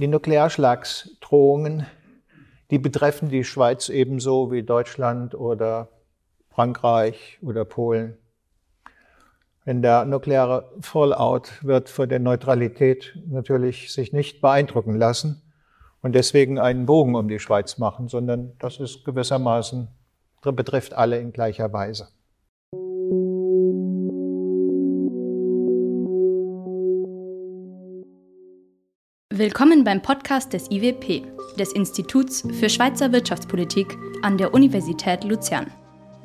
[0.00, 1.84] Die Nuklearschlagsdrohungen,
[2.70, 5.88] die betreffen die Schweiz ebenso wie Deutschland oder
[6.50, 8.16] Frankreich oder Polen.
[9.64, 15.42] Wenn der nukleare Fallout wird von der Neutralität natürlich sich nicht beeindrucken lassen
[16.00, 19.88] und deswegen einen Bogen um die Schweiz machen, sondern das ist gewissermaßen,
[20.42, 22.08] betrifft alle in gleicher Weise.
[29.38, 31.22] Willkommen beim Podcast des IWP,
[31.56, 35.68] des Instituts für Schweizer Wirtschaftspolitik an der Universität Luzern.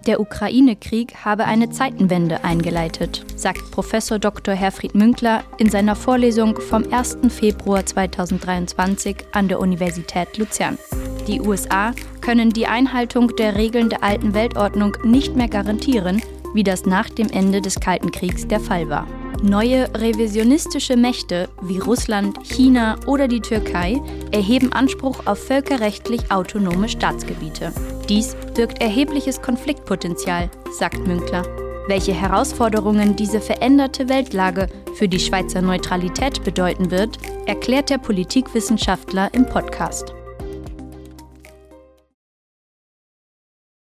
[0.07, 3.91] Der Ukraine-Krieg habe eine Zeitenwende eingeleitet, sagt Prof.
[4.19, 4.55] Dr.
[4.55, 7.19] Herfried Münkler in seiner Vorlesung vom 1.
[7.29, 10.79] Februar 2023 an der Universität Luzern.
[11.27, 16.19] Die USA können die Einhaltung der Regeln der alten Weltordnung nicht mehr garantieren,
[16.55, 19.05] wie das nach dem Ende des Kalten Kriegs der Fall war.
[19.43, 27.73] Neue revisionistische Mächte wie Russland, China oder die Türkei erheben Anspruch auf völkerrechtlich autonome Staatsgebiete.
[28.07, 31.43] Dies birgt erhebliches Konfliktpotenzial, sagt Münkler.
[31.89, 39.45] Welche Herausforderungen diese veränderte Weltlage für die Schweizer Neutralität bedeuten wird, erklärt der Politikwissenschaftler im
[39.45, 40.15] Podcast.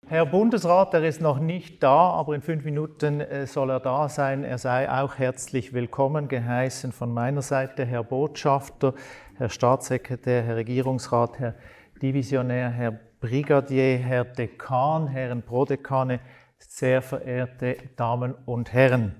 [0.09, 4.09] Herr Bundesrat, er ist noch nicht da, aber in fünf Minuten äh, soll er da
[4.09, 4.43] sein.
[4.43, 8.95] Er sei auch herzlich willkommen geheißen von meiner Seite, Herr Botschafter,
[9.37, 11.53] Herr Staatssekretär, Herr Regierungsrat, Herr
[12.01, 16.21] Divisionär, Herr Brigadier, Herr Dekan, Herren Prodekane,
[16.57, 19.13] sehr verehrte Damen und Herren.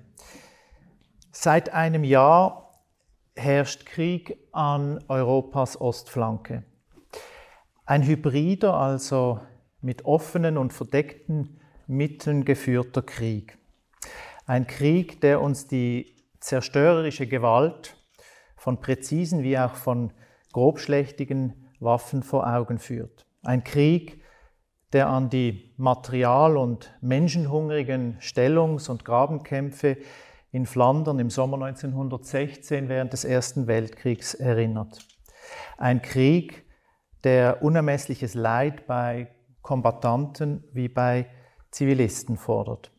[1.32, 2.72] Seit einem Jahr
[3.36, 6.64] herrscht Krieg an Europas Ostflanke.
[7.86, 9.40] Ein hybrider, also
[9.82, 13.58] mit offenen und verdeckten Mitteln geführter Krieg.
[14.46, 17.98] Ein Krieg, der uns die zerstörerische Gewalt
[18.56, 20.12] von präzisen wie auch von
[20.54, 23.26] grobschlächtigen Waffen vor Augen führt.
[23.44, 24.22] Ein Krieg,
[24.92, 29.98] der an die material- und menschenhungrigen Stellungs- und Grabenkämpfe
[30.52, 35.00] in Flandern im Sommer 1916 während des Ersten Weltkriegs erinnert.
[35.78, 36.66] Ein Krieg,
[37.24, 39.30] der unermessliches Leid bei
[39.62, 41.28] Kombattanten wie bei
[41.72, 42.92] Zivilisten fordert.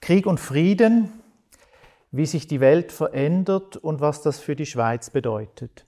[0.00, 1.12] Krieg und Frieden,
[2.10, 5.86] wie sich die Welt verändert und was das für die Schweiz bedeutet.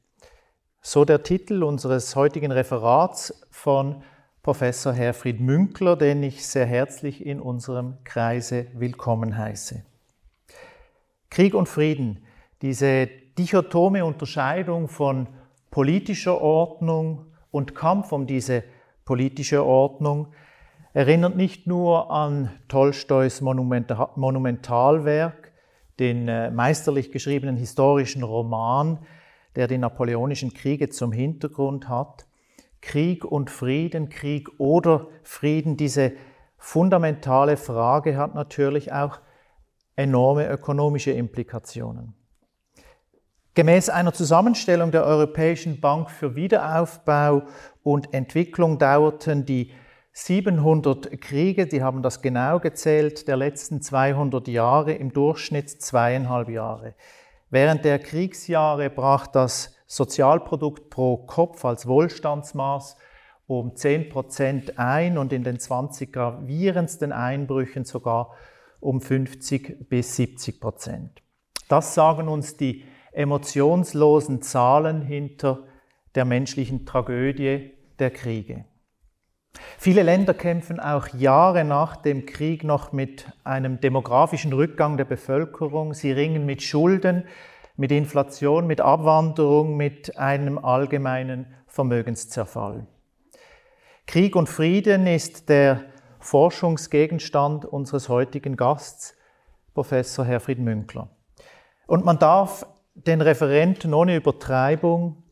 [0.81, 4.03] So der Titel unseres heutigen Referats von
[4.43, 9.85] Professor Herfried Münkler, den ich sehr herzlich in unserem Kreise willkommen heiße.
[11.31, 12.25] Krieg und Frieden,
[12.63, 15.29] diese dichotome Unterscheidung von
[15.71, 18.65] politischer Ordnung und Kampf um diese
[19.07, 20.29] politische Ordnung,
[20.93, 25.53] erinnert nicht nur an Tolstois Monumentalwerk,
[25.99, 28.99] den äh, meisterlich geschriebenen historischen Roman,
[29.55, 32.27] der die napoleonischen Kriege zum Hintergrund hat.
[32.83, 36.13] Krieg und Frieden, Krieg oder Frieden, diese
[36.59, 39.21] fundamentale Frage hat natürlich auch
[39.95, 42.15] enorme ökonomische Implikationen.
[43.57, 47.45] Gemäß einer Zusammenstellung der Europäischen Bank für Wiederaufbau
[47.83, 49.73] und Entwicklung dauerten die
[50.13, 56.97] 700 Kriege, die haben das genau gezählt, der letzten 200 Jahre im Durchschnitt zweieinhalb Jahre.
[57.49, 62.99] Während der Kriegsjahre brach das Sozialprodukt pro Kopf als Wohlstandsmaß
[63.47, 68.33] um 10 Prozent ein und in den 20 gravierendsten Einbrüchen sogar
[68.81, 71.23] um 50 bis 70 Prozent.
[71.71, 72.85] Das sagen uns die
[73.17, 75.65] emotionslosen Zahlen hinter
[76.15, 78.67] der menschlichen Tragödie der Kriege.
[79.79, 85.95] Viele Länder kämpfen auch Jahre nach dem Krieg noch mit einem demografischen Rückgang der Bevölkerung.
[85.95, 87.25] Sie ringen mit Schulden,
[87.77, 92.87] mit Inflation, mit Abwanderung, mit einem allgemeinen Vermögenszerfall.
[94.07, 95.85] Krieg und Frieden ist der
[96.21, 99.17] Forschungsgegenstand unseres heutigen Gasts,
[99.73, 101.09] Professor Herfried Münkler.
[101.87, 102.67] Und man darf
[102.97, 105.23] den Referenten ohne Übertreibung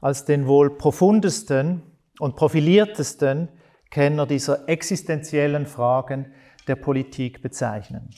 [0.00, 1.82] als den wohl profundesten
[2.18, 3.48] und profiliertesten
[3.90, 6.32] Kenner dieser existenziellen Fragen
[6.66, 8.10] der Politik bezeichnen.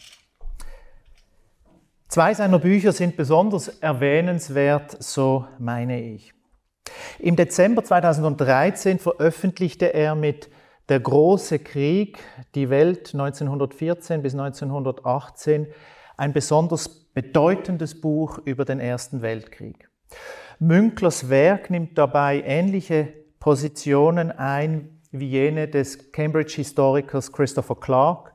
[2.08, 6.32] Zwei seiner Bücher sind besonders erwähnenswert, so meine ich.
[7.18, 10.50] Im Dezember 2013 veröffentlichte er mit
[10.90, 12.18] Der große Krieg,
[12.54, 15.66] die Welt 1914 bis 1918
[16.18, 19.88] ein besonders bedeutendes Buch über den Ersten Weltkrieg.
[20.58, 28.34] Münklers Werk nimmt dabei ähnliche Positionen ein wie jene des Cambridge-Historikers Christopher Clark,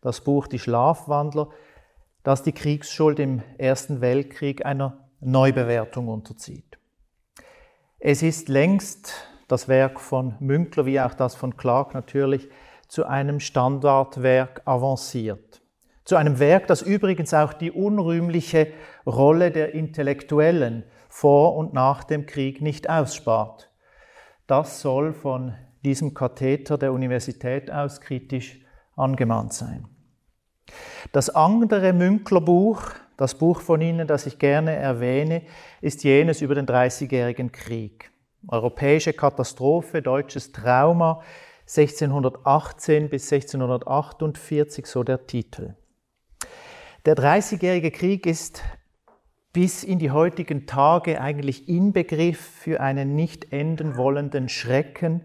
[0.00, 1.50] das Buch Die Schlafwandler,
[2.24, 6.78] das die Kriegsschuld im Ersten Weltkrieg einer Neubewertung unterzieht.
[7.98, 9.12] Es ist längst
[9.48, 12.48] das Werk von Münkler wie auch das von Clark natürlich
[12.88, 15.45] zu einem Standardwerk avanciert.
[16.06, 18.68] Zu einem Werk, das übrigens auch die unrühmliche
[19.04, 23.72] Rolle der Intellektuellen vor und nach dem Krieg nicht ausspart.
[24.46, 25.54] Das soll von
[25.84, 28.60] diesem Katheter der Universität aus kritisch
[28.94, 29.88] angemahnt sein.
[31.10, 32.82] Das andere Münklerbuch,
[33.16, 35.42] das Buch von Ihnen, das ich gerne erwähne,
[35.80, 38.12] ist jenes über den Dreißigjährigen Krieg.
[38.46, 41.20] Europäische Katastrophe, deutsches Trauma,
[41.62, 45.74] 1618 bis 1648, so der Titel.
[47.06, 48.64] Der Dreißigjährige Krieg ist
[49.52, 55.24] bis in die heutigen Tage eigentlich Inbegriff für einen nicht enden wollenden Schrecken,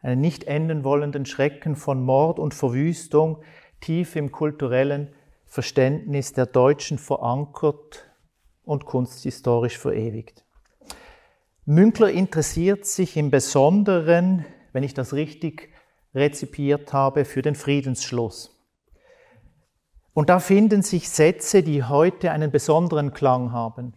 [0.00, 3.42] einen nicht enden wollenden Schrecken von Mord und Verwüstung,
[3.82, 5.12] tief im kulturellen
[5.44, 8.10] Verständnis der Deutschen verankert
[8.64, 10.46] und kunsthistorisch verewigt.
[11.66, 15.74] Münkler interessiert sich im Besonderen, wenn ich das richtig
[16.14, 18.51] rezipiert habe, für den Friedensschluss.
[20.14, 23.94] Und da finden sich Sätze, die heute einen besonderen Klang haben,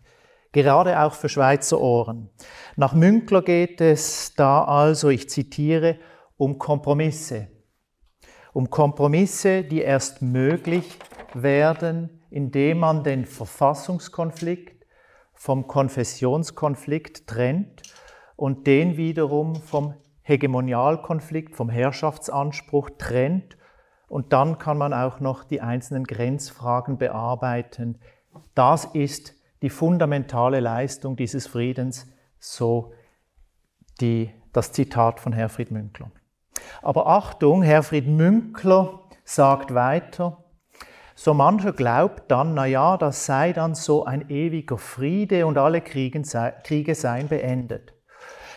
[0.52, 2.30] gerade auch für Schweizer Ohren.
[2.78, 5.98] Nach Münkler geht es da also, ich zitiere,
[6.38, 7.50] um Kompromisse,
[8.54, 10.98] um Kompromisse, die erst möglich
[11.34, 14.86] werden, indem man den Verfassungskonflikt
[15.34, 17.82] vom Konfessionskonflikt trennt
[18.36, 23.58] und den wiederum vom Hegemonialkonflikt, vom Herrschaftsanspruch trennt.
[24.08, 28.00] Und dann kann man auch noch die einzelnen Grenzfragen bearbeiten.
[28.54, 32.08] Das ist die fundamentale Leistung dieses Friedens,
[32.40, 32.94] so
[34.02, 36.12] die, das Zitat von Herfried Münkler.
[36.82, 40.44] Aber Achtung, Herfried Münkler sagt weiter,
[41.16, 45.82] so mancher glaubt dann, na ja, das sei dann so ein ewiger Friede und alle
[45.82, 47.95] Kriege seien beendet.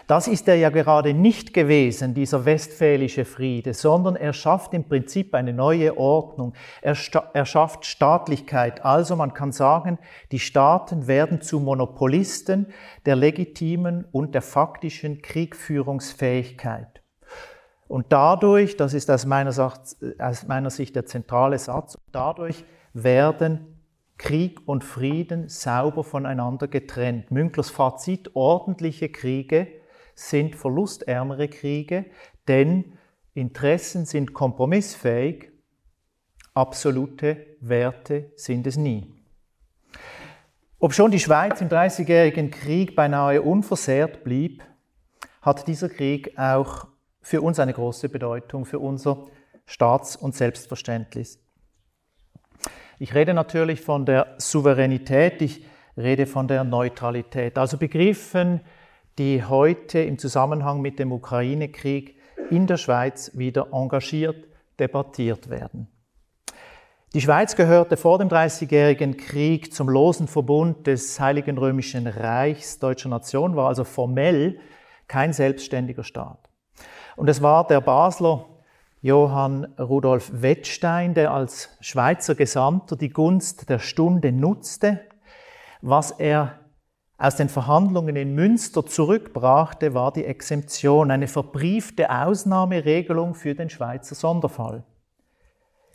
[0.08, 5.34] Das ist er ja gerade nicht gewesen, dieser westfälische Friede, sondern er schafft im Prinzip
[5.34, 6.54] eine neue Ordnung.
[6.80, 6.96] Er,
[7.34, 8.82] er, schafft Staatlichkeit.
[8.86, 9.98] Also man kann sagen,
[10.32, 12.68] die Staaten werden zu Monopolisten
[13.04, 17.02] der legitimen und der faktischen Kriegführungsfähigkeit.
[17.86, 22.64] Und dadurch, das ist aus meiner, aus meiner Sicht der zentrale Satz, dadurch
[22.94, 23.78] werden
[24.16, 27.30] Krieg und Frieden sauber voneinander getrennt.
[27.30, 29.68] Münklers Fazit, ordentliche Kriege
[30.18, 32.06] sind verlustärmere Kriege,
[32.48, 32.98] denn
[33.34, 35.52] Interessen sind kompromissfähig,
[36.54, 39.14] absolute Werte sind es nie.
[40.80, 44.64] Ob schon die Schweiz im Dreißigjährigen Krieg beinahe unversehrt blieb,
[45.40, 46.88] hat dieser Krieg auch
[47.20, 49.26] für uns eine große Bedeutung, für unser
[49.66, 51.40] Staats- und Selbstverständnis.
[52.98, 55.64] Ich rede natürlich von der Souveränität, ich
[55.96, 58.62] rede von der Neutralität, also Begriffen,
[59.18, 62.16] die heute im Zusammenhang mit dem Ukraine-Krieg
[62.50, 64.46] in der Schweiz wieder engagiert
[64.78, 65.88] debattiert werden.
[67.14, 73.08] Die Schweiz gehörte vor dem Dreißigjährigen Krieg zum losen Verbund des Heiligen Römischen Reichs deutscher
[73.08, 74.60] Nation, war also formell
[75.08, 76.38] kein selbstständiger Staat.
[77.16, 78.44] Und es war der Basler
[79.00, 85.00] Johann Rudolf Wettstein, der als Schweizer Gesandter die Gunst der Stunde nutzte.
[85.80, 86.58] Was er
[87.18, 94.14] aus den Verhandlungen in Münster zurückbrachte, war die Exemption, eine verbriefte Ausnahmeregelung für den Schweizer
[94.14, 94.84] Sonderfall.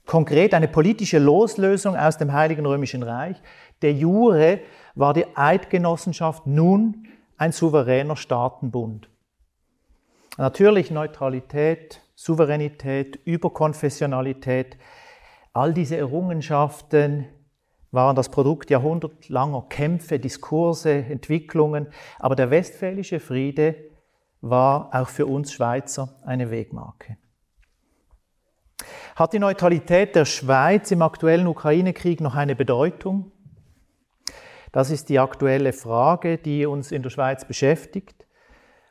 [0.05, 3.41] Konkret eine politische Loslösung aus dem Heiligen Römischen Reich.
[3.81, 4.59] Der Jure
[4.95, 7.07] war die Eidgenossenschaft nun
[7.37, 9.09] ein souveräner Staatenbund.
[10.37, 14.77] Natürlich Neutralität, Souveränität, Überkonfessionalität,
[15.53, 17.27] all diese Errungenschaften
[17.93, 21.87] waren das Produkt jahrhundertlanger Kämpfe, Diskurse, Entwicklungen,
[22.19, 23.75] aber der westfälische Friede
[24.41, 27.17] war auch für uns Schweizer eine Wegmarke.
[29.15, 33.31] Hat die Neutralität der Schweiz im aktuellen Ukraine-Krieg noch eine Bedeutung?
[34.71, 38.25] Das ist die aktuelle Frage, die uns in der Schweiz beschäftigt.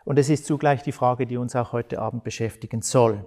[0.04, 3.24] Und es ist zugleich die Frage, die uns auch heute Abend beschäftigen soll.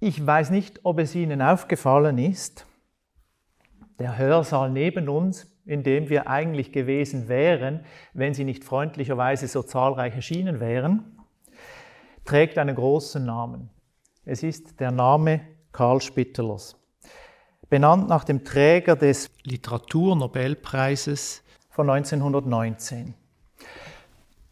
[0.00, 2.66] Ich weiß nicht, ob es Ihnen aufgefallen ist,
[3.98, 9.62] der Hörsaal neben uns, in dem wir eigentlich gewesen wären, wenn Sie nicht freundlicherweise so
[9.62, 11.18] zahlreich erschienen wären,
[12.24, 13.70] trägt einen großen Namen.
[14.24, 15.40] Es ist der Name
[15.72, 16.76] Karl Spittelers,
[17.68, 23.14] benannt nach dem Träger des Literaturnobelpreises von 1919.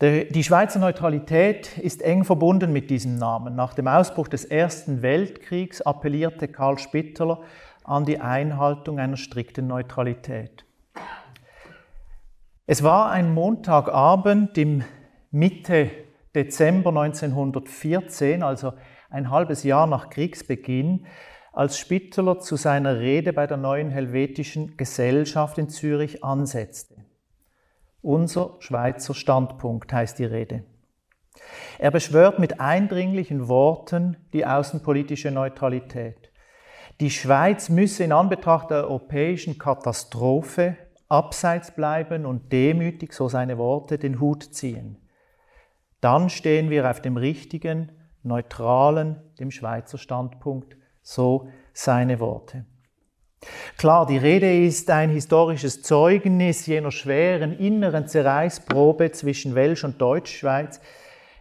[0.01, 3.55] Die Schweizer Neutralität ist eng verbunden mit diesem Namen.
[3.55, 7.41] Nach dem Ausbruch des Ersten Weltkriegs appellierte Karl Spitteler
[7.85, 10.65] an die Einhaltung einer strikten Neutralität.
[12.67, 14.85] Es war ein Montagabend im
[15.31, 15.91] Mitte
[16.35, 18.73] Dezember 1914, also
[19.11, 21.07] ein halbes Jahr nach Kriegsbeginn,
[21.53, 27.05] als Spitteler zu seiner Rede bei der neuen Helvetischen Gesellschaft in Zürich ansetzte.
[28.01, 30.65] Unser Schweizer Standpunkt heißt die Rede.
[31.79, 36.32] Er beschwört mit eindringlichen Worten die außenpolitische Neutralität.
[37.01, 40.77] Die Schweiz müsse in Anbetracht der europäischen Katastrophe
[41.09, 44.97] abseits bleiben und demütig, so seine Worte, den Hut ziehen.
[46.01, 52.65] Dann stehen wir auf dem richtigen, neutralen, dem Schweizer Standpunkt, so seine Worte.
[53.77, 60.81] Klar, die Rede ist ein historisches Zeugnis jener schweren inneren Zerreißprobe zwischen Welsch und Deutschschweiz,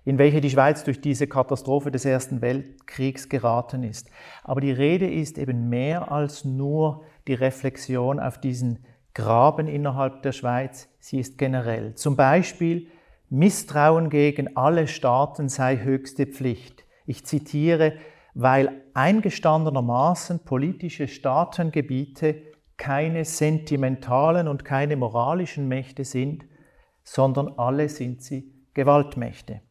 [0.03, 4.09] in welche die Schweiz durch diese Katastrophe des Ersten Weltkriegs geraten ist.
[4.43, 10.31] Aber die Rede ist eben mehr als nur die Reflexion auf diesen Graben innerhalb der
[10.31, 11.95] Schweiz, sie ist generell.
[11.95, 12.87] Zum Beispiel,
[13.29, 16.85] Misstrauen gegen alle Staaten sei höchste Pflicht.
[17.05, 17.93] Ich zitiere,
[18.33, 22.41] weil eingestandenermaßen politische Staatengebiete
[22.77, 26.45] keine sentimentalen und keine moralischen Mächte sind,
[27.03, 29.61] sondern alle sind sie Gewaltmächte.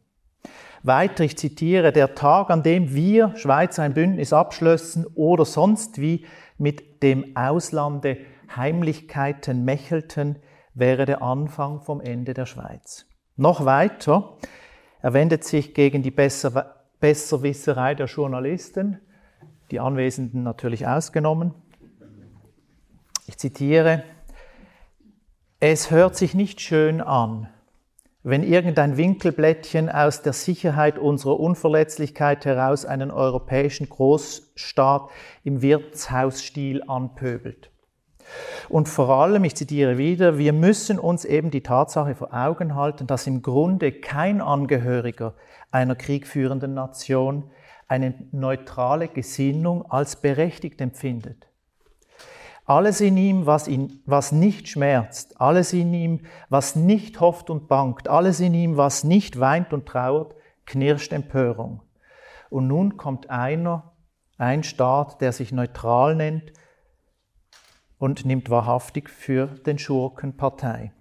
[0.83, 6.25] Weiter, ich zitiere, der Tag, an dem wir Schweizer ein Bündnis abschlössen oder sonst wie
[6.59, 8.19] mit dem Auslande
[8.55, 10.39] Heimlichkeiten mächelten,
[10.75, 13.07] wäre der Anfang vom Ende der Schweiz.
[13.37, 14.37] Noch weiter,
[15.03, 19.01] er wendet sich gegen die Besser Besserwisserei der Journalisten,
[19.71, 21.55] die Anwesenden natürlich ausgenommen.
[23.27, 24.03] Ich zitiere,
[25.61, 27.49] es hört sich nicht schön an,
[28.23, 35.09] wenn irgendein Winkelblättchen aus der Sicherheit unserer Unverletzlichkeit heraus einen europäischen Großstaat
[35.43, 37.71] im Wirtshausstil anpöbelt.
[38.69, 43.07] Und vor allem, ich zitiere wieder, wir müssen uns eben die Tatsache vor Augen halten,
[43.07, 45.35] dass im Grunde kein Angehöriger
[45.71, 47.51] einer kriegführenden Nation
[47.89, 51.50] eine neutrale Gesinnung als berechtigt empfindet.
[52.71, 57.67] Alles in ihm, was, ihn, was nicht schmerzt, alles in ihm, was nicht hofft und
[57.67, 60.37] bangt, alles in ihm, was nicht weint und trauert,
[60.67, 61.83] knirscht Empörung.
[62.49, 63.97] Und nun kommt einer,
[64.39, 66.53] ein Staat, der sich neutral nennt
[67.99, 70.93] und nimmt wahrhaftig für den Schurken Partei.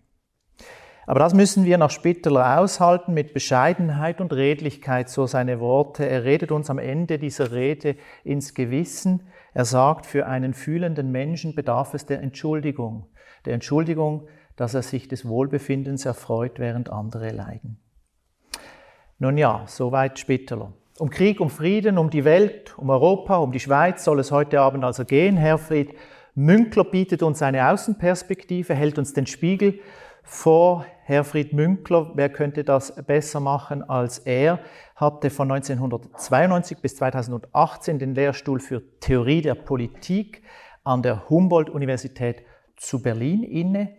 [1.10, 6.08] Aber das müssen wir nach Spitteler aushalten mit Bescheidenheit und Redlichkeit, so seine Worte.
[6.08, 9.24] Er redet uns am Ende dieser Rede ins Gewissen.
[9.56, 13.08] Er sagt, für einen fühlenden Menschen bedarf es der Entschuldigung.
[13.46, 17.80] Der Entschuldigung, dass er sich des Wohlbefindens erfreut, während andere leiden.
[19.18, 20.74] Nun ja, soweit Spitteler.
[21.00, 24.62] Um Krieg, um Frieden, um die Welt, um Europa, um die Schweiz soll es heute
[24.62, 25.38] Abend also gehen.
[25.38, 25.96] Herfried
[26.36, 29.80] Münkler bietet uns eine Außenperspektive, hält uns den Spiegel
[30.30, 34.60] vor Herfried Münkler, wer könnte das besser machen als er,
[34.96, 40.44] hatte von 1992 bis 2018 den Lehrstuhl für Theorie der Politik
[40.84, 42.44] an der Humboldt-Universität
[42.76, 43.96] zu Berlin inne.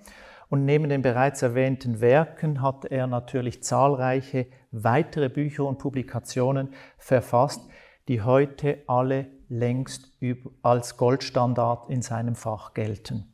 [0.49, 7.69] Und neben den bereits erwähnten Werken hat er natürlich zahlreiche weitere Bücher und Publikationen verfasst,
[8.07, 10.17] die heute alle längst
[10.63, 13.33] als Goldstandard in seinem Fach gelten.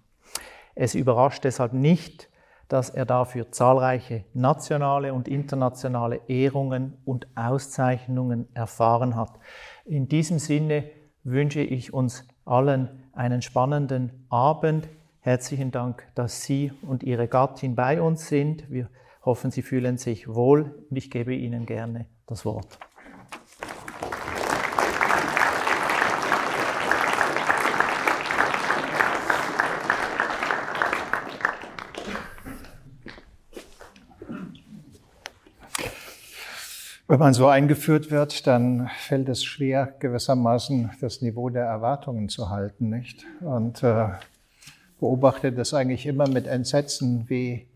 [0.75, 2.31] Es überrascht deshalb nicht,
[2.69, 9.39] dass er dafür zahlreiche nationale und internationale Ehrungen und Auszeichnungen erfahren hat.
[9.85, 10.85] In diesem Sinne
[11.23, 14.89] wünsche ich uns allen einen spannenden Abend.
[15.21, 18.71] Herzlichen Dank, dass Sie und Ihre Gattin bei uns sind.
[18.71, 18.89] Wir
[19.25, 22.79] hoffen, Sie fühlen sich wohl und ich gebe Ihnen gerne das Wort.
[37.17, 42.51] Wenn man so eingeführt wird, dann fällt es schwer, gewissermaßen das Niveau der Erwartungen zu
[42.51, 43.25] halten, nicht?
[43.41, 44.09] Und äh,
[45.01, 47.69] beobachte das eigentlich immer mit Entsetzen, wie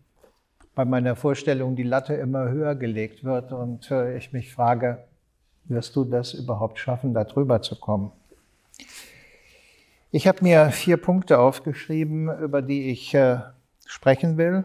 [0.75, 5.05] bei meiner Vorstellung die Latte immer höher gelegt wird und äh, ich mich frage,
[5.65, 8.13] wirst du das überhaupt schaffen, da drüber zu kommen?
[10.11, 13.39] Ich habe mir vier Punkte aufgeschrieben, über die ich äh,
[13.87, 14.65] sprechen will.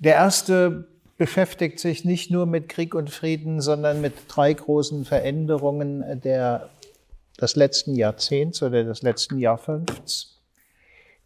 [0.00, 0.89] Der erste
[1.20, 6.70] beschäftigt sich nicht nur mit Krieg und Frieden, sondern mit drei großen Veränderungen der,
[7.38, 10.40] des letzten Jahrzehnts oder des letzten Jahrhunderts.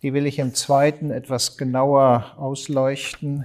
[0.03, 3.45] Die will ich im zweiten etwas genauer ausleuchten.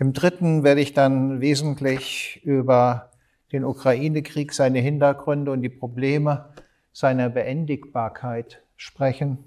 [0.00, 3.12] Im dritten werde ich dann wesentlich über
[3.52, 6.46] den Ukraine-Krieg, seine Hintergründe und die Probleme
[6.92, 9.44] seiner Beendigbarkeit sprechen,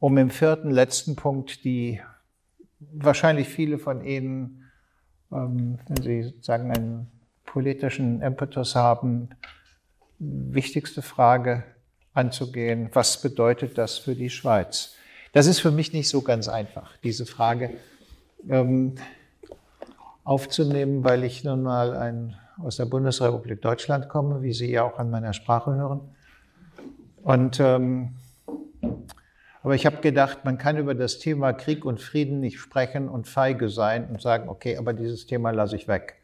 [0.00, 2.00] um im vierten letzten Punkt die
[2.80, 4.59] wahrscheinlich viele von Ihnen,
[5.30, 7.10] wenn Sie sagen, einen
[7.46, 9.30] politischen Impetus haben,
[10.18, 11.64] wichtigste Frage
[12.12, 14.94] anzugehen, was bedeutet das für die Schweiz?
[15.32, 17.70] Das ist für mich nicht so ganz einfach, diese Frage
[18.48, 18.96] ähm,
[20.24, 24.98] aufzunehmen, weil ich nun mal ein, aus der Bundesrepublik Deutschland komme, wie Sie ja auch
[24.98, 26.00] an meiner Sprache hören.
[27.22, 28.16] Und ähm,
[29.62, 33.28] aber ich habe gedacht, man kann über das Thema Krieg und Frieden nicht sprechen und
[33.28, 36.16] feige sein und sagen, okay, aber dieses Thema lasse ich weg,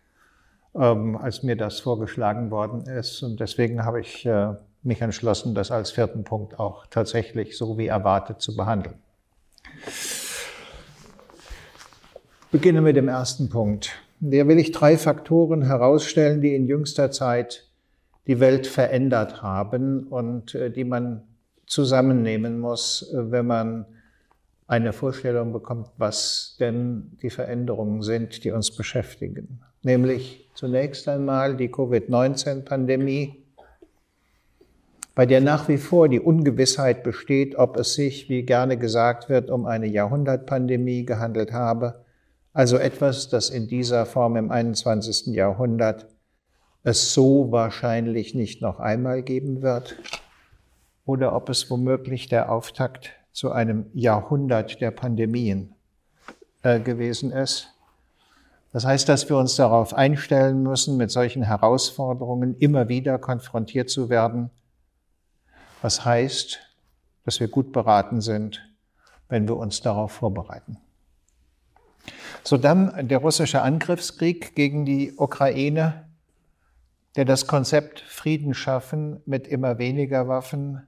[0.75, 3.23] ähm, als mir das vorgeschlagen worden ist.
[3.23, 7.89] Und deswegen habe ich äh, mich entschlossen, das als vierten Punkt auch tatsächlich so wie
[7.89, 8.97] erwartet zu behandeln.
[12.51, 13.91] Beginne mit dem ersten Punkt.
[14.21, 17.67] Hier will ich drei Faktoren herausstellen, die in jüngster Zeit
[18.27, 21.23] die Welt verändert haben und äh, die man
[21.67, 23.87] zusammennehmen muss, äh, wenn man
[24.69, 29.61] eine Vorstellung bekommt, was denn die Veränderungen sind, die uns beschäftigen.
[29.83, 33.45] Nämlich zunächst einmal die Covid-19-Pandemie,
[35.15, 39.51] bei der nach wie vor die Ungewissheit besteht, ob es sich, wie gerne gesagt wird,
[39.51, 42.05] um eine Jahrhundertpandemie gehandelt habe,
[42.53, 45.35] also etwas, das in dieser Form im 21.
[45.35, 46.07] Jahrhundert
[46.83, 49.97] es so wahrscheinlich nicht noch einmal geben wird
[51.07, 55.75] oder ob es womöglich der Auftakt zu einem Jahrhundert der Pandemien
[56.63, 57.73] äh, gewesen ist.
[58.73, 64.11] Das heißt, dass wir uns darauf einstellen müssen, mit solchen Herausforderungen immer wieder konfrontiert zu
[64.11, 64.51] werden.
[65.81, 66.59] Was heißt,
[67.25, 68.61] dass wir gut beraten sind,
[69.29, 70.79] wenn wir uns darauf vorbereiten.
[72.43, 76.05] So dann der russische Angriffskrieg gegen die Ukraine,
[77.17, 80.87] der das Konzept Frieden schaffen mit immer weniger Waffen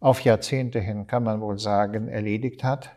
[0.00, 2.90] auf Jahrzehnte hin, kann man wohl sagen, erledigt hat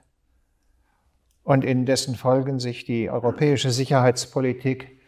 [1.43, 4.99] und in dessen Folgen sich die europäische Sicherheitspolitik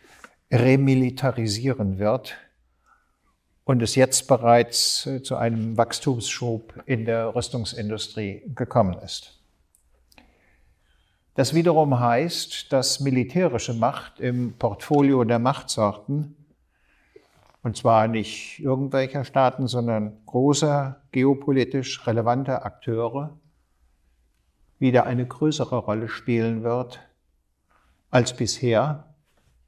[0.52, 2.36] remilitarisieren wird
[3.64, 9.40] und es jetzt bereits äh, zu einem Wachstumsschub in der Rüstungsindustrie gekommen ist.
[11.36, 16.36] Das wiederum heißt, dass militärische Macht im Portfolio der Machtsorten
[17.64, 23.40] und zwar nicht irgendwelcher Staaten, sondern großer geopolitisch relevanter Akteure,
[24.80, 27.00] wieder eine größere Rolle spielen wird
[28.12, 29.16] als bisher.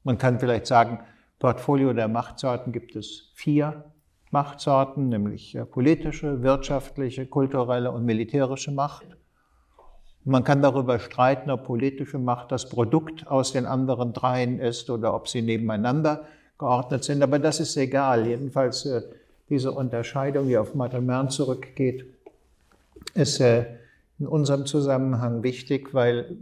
[0.04, 1.00] Man kann vielleicht sagen,
[1.40, 3.86] Portfolio der Machtsorten gibt es vier
[4.30, 9.06] Machtsorten, nämlich äh, politische, wirtschaftliche, kulturelle und militärische Macht.
[10.26, 15.14] Man kann darüber streiten, ob politische Macht das Produkt aus den anderen dreien ist oder
[15.14, 16.26] ob sie nebeneinander
[16.58, 17.22] geordnet sind.
[17.22, 18.28] Aber das ist egal.
[18.28, 19.02] Jedenfalls äh,
[19.50, 22.06] diese Unterscheidung, die auf Madelmern zurückgeht,
[23.14, 23.66] ist äh,
[24.20, 26.38] in unserem Zusammenhang wichtig, weil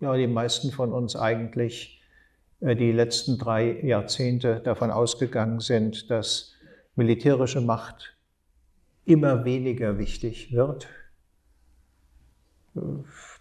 [0.00, 2.00] ja, die meisten von uns eigentlich
[2.60, 6.54] äh, die letzten drei Jahrzehnte davon ausgegangen sind, dass
[6.96, 8.16] militärische Macht
[9.04, 10.88] immer weniger wichtig wird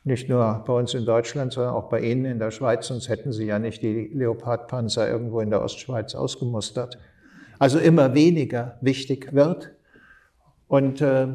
[0.10, 3.32] nicht nur bei uns in Deutschland, sondern auch bei Ihnen in der Schweiz, sonst hätten
[3.32, 6.98] Sie ja nicht die Leopardpanzer irgendwo in der Ostschweiz ausgemustert.
[7.60, 9.72] Also immer weniger wichtig wird
[10.68, 11.28] und äh,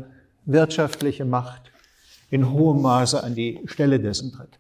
[0.44, 1.72] wirtschaftliche Macht
[2.30, 4.58] in hohem Maße an die Stelle dessen tritt.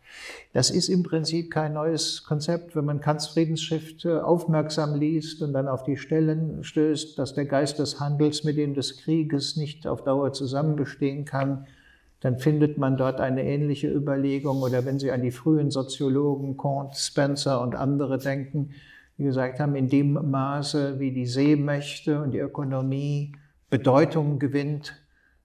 [0.52, 5.52] Das ist im Prinzip kein neues Konzept, wenn man Kants Friedensschrift äh, aufmerksam liest und
[5.52, 9.86] dann auf die Stellen stößt, dass der Geist des Handels mit dem des Krieges nicht
[9.86, 11.66] auf Dauer zusammenbestehen kann
[12.24, 14.62] dann findet man dort eine ähnliche Überlegung.
[14.62, 18.70] Oder wenn Sie an die frühen Soziologen, Kant, Spencer und andere denken,
[19.18, 23.32] die gesagt haben, in dem Maße, wie die Seemächte und die Ökonomie
[23.68, 24.94] Bedeutung gewinnt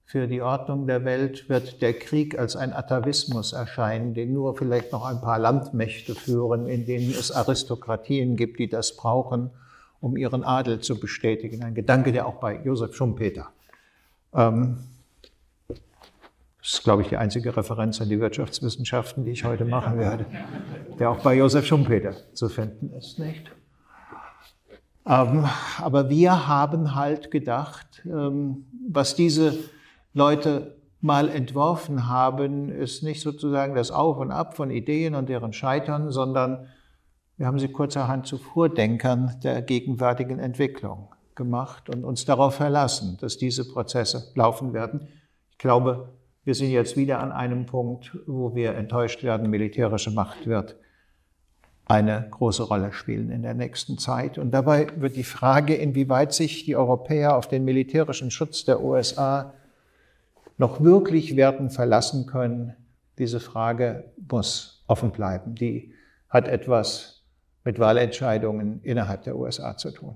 [0.05, 4.93] für die Ordnung der Welt, wird der Krieg als ein Atavismus erscheinen, den nur vielleicht
[4.93, 9.49] noch ein paar Landmächte führen, in denen es Aristokratien gibt, die das brauchen,
[9.99, 11.61] um ihren Adel zu bestätigen.
[11.61, 13.49] Ein Gedanke, der auch bei Josef Schumpeter
[14.33, 14.77] ähm,
[16.61, 20.25] das ist, glaube ich, die einzige Referenz an die Wirtschaftswissenschaften, die ich heute machen werde,
[20.99, 23.51] der auch bei Josef Schumpeter zu finden ist, nicht?
[25.05, 25.45] Ähm,
[25.81, 29.57] aber wir haben halt gedacht, ähm, was diese
[30.13, 35.53] Leute mal entworfen haben, ist nicht sozusagen das Auf und Ab von Ideen und deren
[35.53, 36.67] Scheitern, sondern
[37.37, 43.37] wir haben sie kurzerhand zu Vordenkern der gegenwärtigen Entwicklung gemacht und uns darauf verlassen, dass
[43.37, 45.07] diese Prozesse laufen werden.
[45.51, 46.09] Ich glaube,
[46.49, 50.77] wir sind jetzt wieder an einem Punkt, wo wir enttäuscht werden, militärische Macht wird
[51.85, 54.39] eine große Rolle spielen in der nächsten Zeit.
[54.39, 59.53] Und dabei wird die Frage, inwieweit sich die Europäer auf den militärischen Schutz der USA
[60.57, 62.73] noch wirklich werden verlassen können,
[63.19, 65.53] diese Frage muss offen bleiben.
[65.53, 65.93] Die
[66.29, 67.21] hat etwas
[67.63, 70.15] mit Wahlentscheidungen innerhalb der USA zu tun.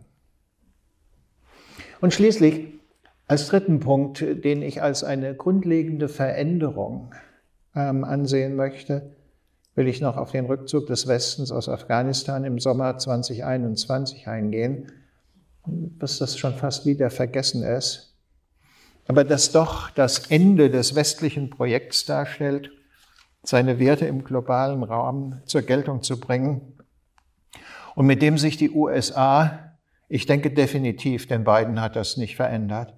[2.02, 2.74] Und schließlich
[3.28, 7.14] als dritten Punkt, den ich als eine grundlegende Veränderung
[7.76, 9.16] ähm, ansehen möchte,
[9.76, 14.92] will ich noch auf den Rückzug des Westens aus Afghanistan im Sommer 2021 eingehen,
[15.66, 18.16] bis das schon fast wieder vergessen ist,
[19.08, 22.72] aber das doch das Ende des westlichen Projekts darstellt,
[23.42, 26.78] seine Werte im globalen Raum zur Geltung zu bringen
[27.96, 29.76] und mit dem sich die USA,
[30.08, 32.94] ich denke definitiv, denn Biden hat das nicht verändert,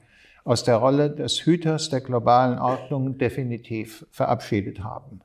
[0.45, 5.21] aus der Rolle des Hüters der globalen Ordnung definitiv verabschiedet haben.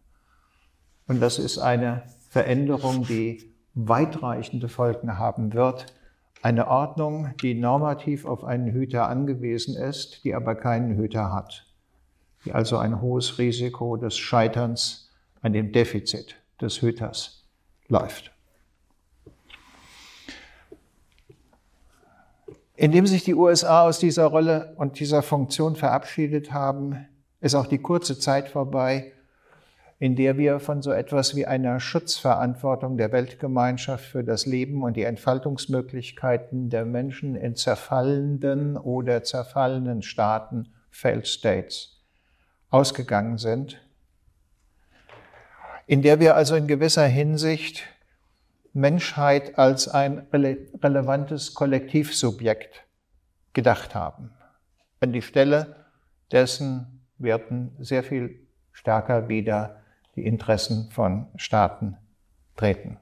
[1.07, 5.87] Und das ist eine Veränderung, die weitreichende Folgen haben wird.
[6.43, 11.67] Eine Ordnung, die normativ auf einen Hüter angewiesen ist, die aber keinen Hüter hat.
[12.47, 15.11] Die also ein hohes Risiko des Scheiterns
[15.43, 17.45] an dem Defizit des Hüters
[17.89, 18.33] läuft.
[22.81, 27.07] Indem sich die USA aus dieser Rolle und dieser Funktion verabschiedet haben,
[27.43, 29.13] ist auch die kurze Zeit vorbei,
[29.99, 34.97] in der wir von so etwas wie einer Schutzverantwortung der Weltgemeinschaft für das Leben und
[34.97, 42.01] die Entfaltungsmöglichkeiten der Menschen in zerfallenden oder zerfallenen Staaten, Failed States,
[42.71, 43.79] ausgegangen sind,
[45.87, 47.83] in der wir also in gewisser Hinsicht
[48.73, 52.85] Menschheit als ein relevantes Kollektivsubjekt
[53.53, 54.31] gedacht haben.
[55.01, 55.77] An die Stelle
[56.31, 59.81] dessen werden sehr viel stärker wieder
[60.17, 61.97] die Interessen von Staaten
[62.57, 62.99] treten.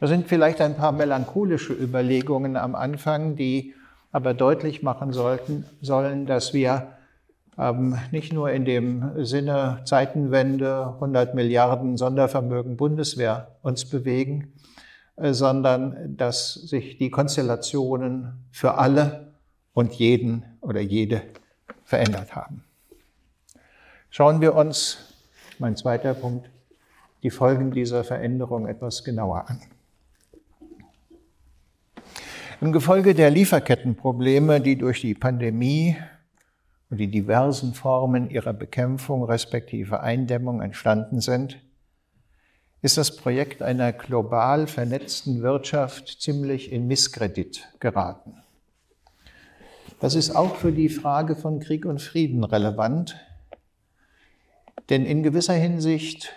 [0.00, 3.74] Da sind vielleicht ein paar melancholische Überlegungen am Anfang, die
[4.12, 6.94] aber deutlich machen sollten, sollen, dass wir
[7.58, 14.52] ähm, nicht nur in dem Sinne Zeitenwende, 100 Milliarden Sondervermögen Bundeswehr uns bewegen,
[15.16, 19.34] äh, sondern dass sich die Konstellationen für alle
[19.72, 21.22] und jeden oder jede
[21.84, 22.64] verändert haben.
[24.10, 25.14] Schauen wir uns
[25.58, 26.50] mein zweiter Punkt,
[27.22, 29.60] die Folgen dieser Veränderung etwas genauer an.
[32.60, 35.96] Im Gefolge der Lieferkettenprobleme, die durch die Pandemie
[36.90, 41.58] und die diversen Formen ihrer Bekämpfung respektive Eindämmung entstanden sind,
[42.82, 48.34] ist das Projekt einer global vernetzten Wirtschaft ziemlich in Misskredit geraten.
[50.00, 53.16] Das ist auch für die Frage von Krieg und Frieden relevant,
[54.88, 56.32] denn in gewisser Hinsicht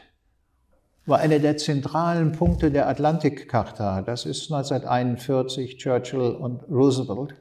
[1.06, 7.36] war einer der zentralen Punkte der Atlantikcharta, das ist 1941 Churchill und Roosevelt,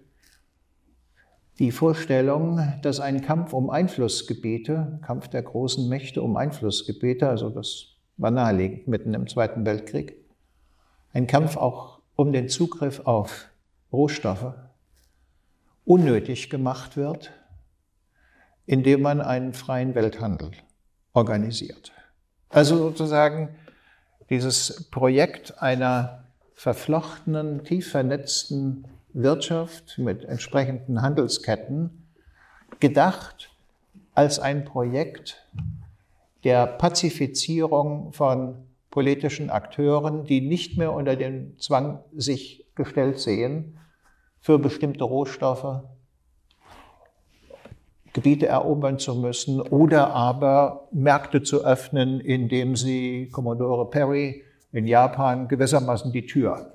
[1.59, 7.89] die Vorstellung, dass ein Kampf um Einflussgebiete, Kampf der großen Mächte um Einflussgebiete, also das
[8.17, 10.17] war naheliegend mitten im Zweiten Weltkrieg,
[11.13, 13.49] ein Kampf auch um den Zugriff auf
[13.93, 14.55] Rohstoffe,
[15.85, 17.31] unnötig gemacht wird,
[18.67, 20.53] indem man einen freien Welthandel
[21.13, 21.93] organisiert.
[22.49, 23.51] Also sozusagen
[24.31, 32.07] dieses Projekt einer verflochtenen, tief vernetzten Wirtschaft mit entsprechenden Handelsketten
[32.81, 33.51] gedacht
[34.15, 35.49] als ein Projekt
[36.45, 43.79] der Pazifizierung von politischen Akteuren, die nicht mehr unter den Zwang sich gestellt sehen,
[44.41, 45.83] für bestimmte Rohstoffe
[48.13, 55.49] Gebiete erobern zu müssen oder aber Märkte zu öffnen, indem sie Commodore Perry in Japan
[55.49, 56.73] gewissermaßen die Tür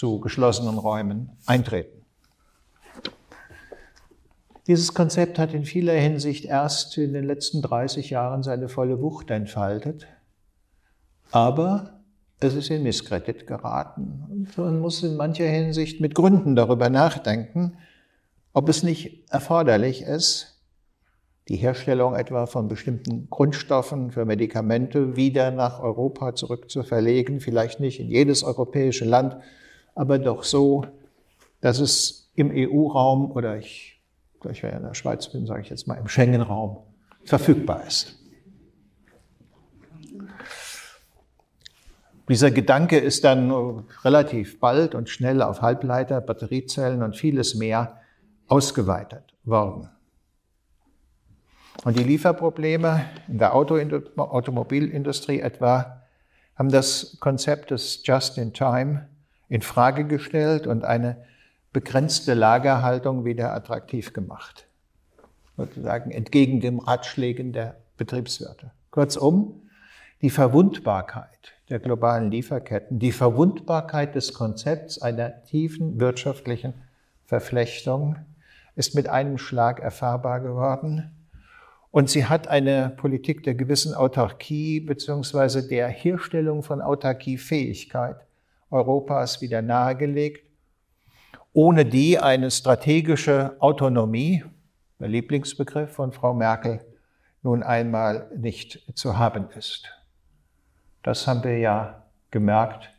[0.00, 2.06] zu geschlossenen Räumen eintreten.
[4.66, 9.30] Dieses Konzept hat in vieler Hinsicht erst in den letzten 30 Jahren seine volle Wucht
[9.30, 10.06] entfaltet,
[11.32, 12.00] aber
[12.40, 14.24] es ist in Misskredit geraten.
[14.30, 17.76] Und man muss in mancher Hinsicht mit Gründen darüber nachdenken,
[18.54, 20.62] ob es nicht erforderlich ist,
[21.48, 28.08] die Herstellung etwa von bestimmten Grundstoffen für Medikamente wieder nach Europa zurückzuverlegen, vielleicht nicht in
[28.08, 29.36] jedes europäische Land,
[29.94, 30.86] aber doch so,
[31.60, 34.00] dass es im EU-Raum oder ich,
[34.42, 36.78] da ich ja in der Schweiz bin, sage ich jetzt mal im Schengen-Raum
[37.24, 38.16] verfügbar ist.
[42.28, 43.50] Dieser Gedanke ist dann
[44.04, 47.98] relativ bald und schnell auf Halbleiter, Batteriezellen und vieles mehr
[48.46, 49.88] ausgeweitet worden.
[51.84, 53.76] Und die Lieferprobleme in der Auto
[54.16, 56.02] Automobilindustrie etwa
[56.54, 59.08] haben das Konzept des Just-in-Time
[59.50, 61.16] in Frage gestellt und eine
[61.72, 64.66] begrenzte Lagerhaltung wieder attraktiv gemacht.
[65.56, 68.70] Sozusagen entgegen den Ratschlägen der Betriebswirte.
[68.90, 69.68] Kurzum,
[70.22, 76.74] die Verwundbarkeit der globalen Lieferketten, die Verwundbarkeit des Konzepts einer tiefen wirtschaftlichen
[77.26, 78.16] Verflechtung
[78.76, 81.10] ist mit einem Schlag erfahrbar geworden.
[81.90, 88.16] Und sie hat eine Politik der gewissen Autarkie beziehungsweise der Herstellung von Autarkiefähigkeit
[88.70, 90.46] Europas wieder nahegelegt,
[91.52, 94.44] ohne die eine strategische Autonomie,
[94.98, 96.80] der Lieblingsbegriff von Frau Merkel,
[97.42, 99.90] nun einmal nicht zu haben ist.
[101.02, 102.90] Das haben wir ja gemerkt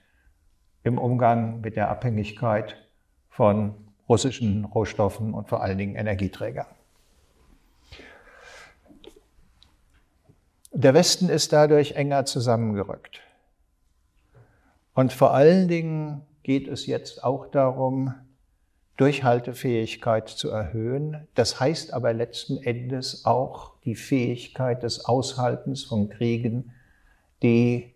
[0.84, 2.76] im Umgang mit der Abhängigkeit
[3.30, 3.76] von
[4.10, 6.66] russischen Rohstoffen und vor allen Dingen Energieträgern.
[10.74, 13.22] Der Westen ist dadurch enger zusammengerückt.
[14.94, 18.14] Und vor allen Dingen geht es jetzt auch darum,
[18.98, 21.28] Durchhaltefähigkeit zu erhöhen.
[21.34, 26.72] Das heißt aber letzten Endes auch die Fähigkeit des Aushaltens von Kriegen,
[27.42, 27.94] die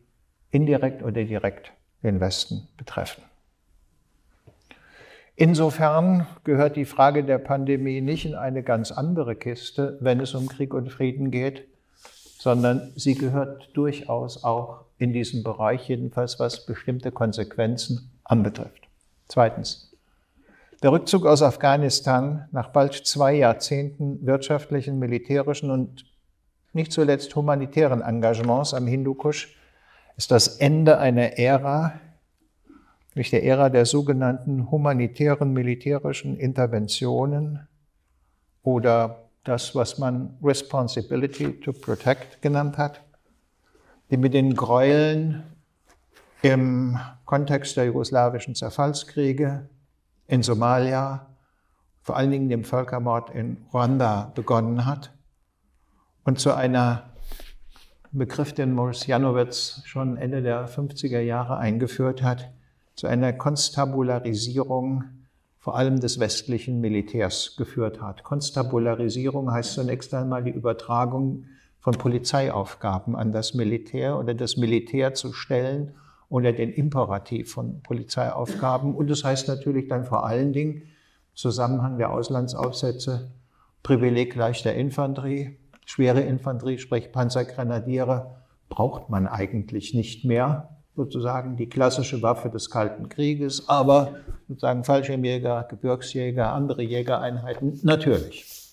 [0.52, 3.24] indirekt oder direkt den Westen betreffen.
[5.36, 10.48] Insofern gehört die Frage der Pandemie nicht in eine ganz andere Kiste, wenn es um
[10.48, 11.68] Krieg und Frieden geht,
[12.40, 18.88] sondern sie gehört durchaus auch in diesen Bereich, jedenfalls was bestimmte Konsequenzen anbetrifft.
[19.28, 19.92] Zweitens.
[20.84, 26.06] Der Rückzug aus Afghanistan nach bald zwei Jahrzehnten wirtschaftlichen, militärischen und
[26.74, 29.58] nicht zuletzt humanitären Engagements am Hindukusch
[30.18, 32.00] ist das Ende einer Ära,
[33.16, 37.68] nicht der Ära der sogenannten humanitären militärischen Interventionen
[38.62, 43.05] oder das, was man Responsibility to Protect genannt hat,
[44.10, 45.44] die mit den Gräueln
[46.42, 49.70] im Kontext der jugoslawischen Zerfallskriege
[50.28, 51.28] in Somalia,
[52.02, 55.12] vor allen Dingen dem Völkermord in Ruanda begonnen hat
[56.24, 57.04] und zu einer
[58.12, 62.50] Begriff, den Morris Janowitz schon Ende der 50er Jahre eingeführt hat,
[62.96, 65.04] zu einer Konstabularisierung
[65.60, 68.24] vor allem des westlichen Militärs geführt hat.
[68.24, 71.46] Konstabularisierung heißt zunächst einmal die Übertragung
[71.86, 75.94] von Polizeiaufgaben an das Militär oder das Militär zu stellen
[76.30, 78.96] unter den Imperativ von Polizeiaufgaben.
[78.96, 80.82] Und das heißt natürlich dann vor allen Dingen
[81.36, 83.30] Zusammenhang der Auslandsaufsätze,
[83.84, 90.70] Privileg leichter Infanterie, schwere Infanterie, sprich Panzergrenadiere, braucht man eigentlich nicht mehr.
[90.96, 94.16] Sozusagen die klassische Waffe des Kalten Krieges, aber
[94.48, 98.65] sozusagen Fallschirmjäger, Gebirgsjäger, andere Jägereinheiten natürlich.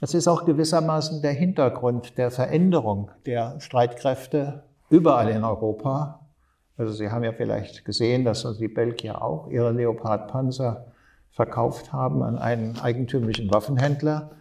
[0.00, 6.26] Das ist auch gewissermaßen der Hintergrund der Veränderung der Streitkräfte überall in Europa.
[6.76, 10.86] Also Sie haben ja vielleicht gesehen, dass also die Belgier auch ihre Leopard-Panzer
[11.30, 14.32] verkauft haben an einen eigentümlichen Waffenhändler,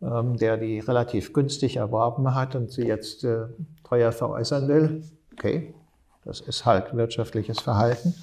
[0.00, 3.46] ähm, der die relativ günstig erworben hat und sie jetzt äh,
[3.82, 5.04] teuer veräußern will.
[5.32, 5.74] Okay,
[6.24, 8.14] das ist halt wirtschaftliches Verhalten.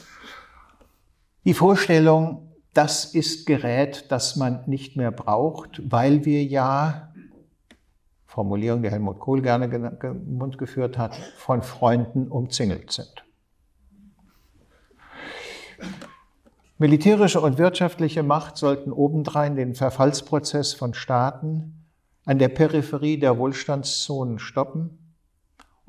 [1.43, 7.13] Die Vorstellung, das ist Gerät, das man nicht mehr braucht, weil wir ja,
[8.25, 13.25] Formulierung, die Helmut Kohl gerne im Mund geführt hat, von Freunden umzingelt sind.
[16.77, 21.85] Militärische und wirtschaftliche Macht sollten obendrein den Verfallsprozess von Staaten
[22.25, 25.00] an der Peripherie der Wohlstandszonen stoppen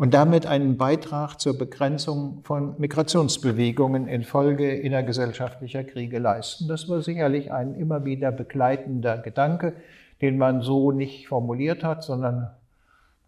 [0.03, 6.67] und damit einen Beitrag zur Begrenzung von Migrationsbewegungen infolge innergesellschaftlicher Kriege leisten.
[6.67, 9.75] Das war sicherlich ein immer wieder begleitender Gedanke,
[10.21, 12.51] den man so nicht formuliert hat, sondern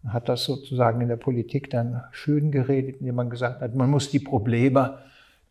[0.05, 4.11] hat das sozusagen in der Politik dann schön geredet, indem man gesagt hat, man muss
[4.11, 4.97] die Probleme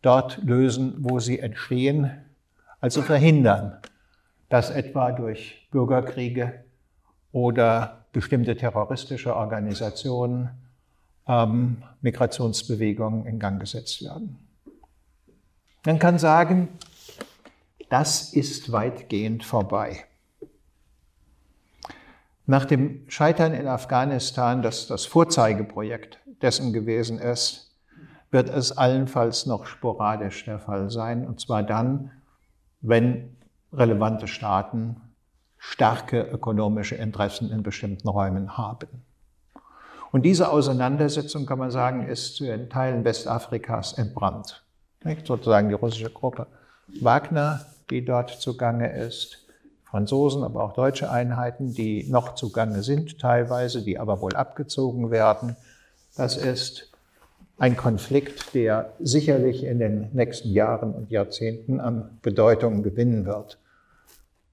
[0.03, 2.11] dort lösen, wo sie entstehen,
[2.81, 3.77] also verhindern,
[4.49, 6.53] dass etwa durch Bürgerkriege
[7.31, 10.51] oder bestimmte terroristische Organisationen
[11.27, 14.39] ähm, Migrationsbewegungen in Gang gesetzt werden.
[15.85, 16.69] Man kann sagen,
[17.89, 20.05] das ist weitgehend vorbei.
[22.47, 27.75] Nach dem Scheitern in Afghanistan, das das Vorzeigeprojekt dessen gewesen ist,
[28.31, 32.11] wird es allenfalls noch sporadisch der Fall sein, und zwar dann,
[32.81, 33.37] wenn
[33.71, 35.01] relevante Staaten
[35.57, 38.87] starke ökonomische Interessen in bestimmten Räumen haben.
[40.11, 44.63] Und diese Auseinandersetzung, kann man sagen, ist in Teilen Westafrikas entbrannt.
[45.03, 45.27] Nicht?
[45.27, 46.47] Sozusagen die russische Gruppe
[47.01, 49.45] Wagner, die dort zugange ist,
[49.83, 55.55] Franzosen, aber auch deutsche Einheiten, die noch zugange sind teilweise, die aber wohl abgezogen werden.
[56.17, 56.91] Das ist
[57.57, 63.57] ein Konflikt, der sicherlich in den nächsten Jahren und Jahrzehnten an Bedeutung gewinnen wird.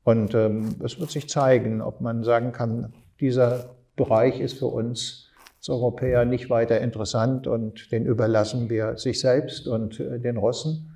[0.04, 5.28] Und ähm, es wird sich zeigen, ob man sagen kann, dieser Bereich ist für uns
[5.62, 10.92] als Europäer nicht weiter interessant und den überlassen wir sich selbst und äh, den Russen.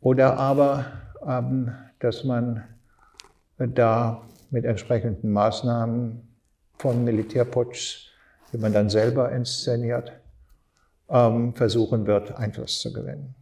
[0.00, 0.86] Oder aber,
[1.26, 2.64] ähm, dass man
[3.58, 6.26] da mit entsprechenden Maßnahmen
[6.78, 8.08] von Militärputsch,
[8.50, 10.10] die man dann selber inszeniert,
[11.10, 13.34] ähm, versuchen wird, Einfluss zu gewinnen.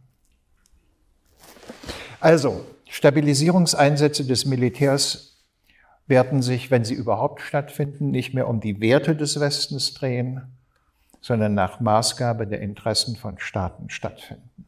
[2.19, 5.28] Also, Stabilisierungseinsätze des Militärs
[6.09, 10.41] werden sich, wenn sie überhaupt stattfinden, nicht mehr um die Werte des Westens drehen,
[11.21, 14.65] sondern nach Maßgabe der Interessen von Staaten stattfinden.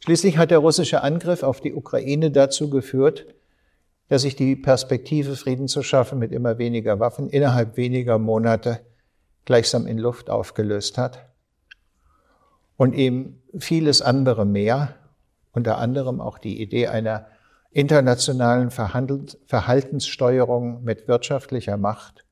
[0.00, 3.24] Schließlich hat der russische Angriff auf die Ukraine dazu geführt,
[4.08, 8.80] dass sich die Perspektive, Frieden zu schaffen mit immer weniger Waffen, innerhalb weniger Monate
[9.44, 11.28] gleichsam in Luft aufgelöst hat
[12.76, 14.96] und eben vieles andere mehr,
[15.52, 17.26] unter anderem auch die Idee einer
[17.72, 22.24] internationalen Verhaltenssteuerung mit wirtschaftlicher Macht,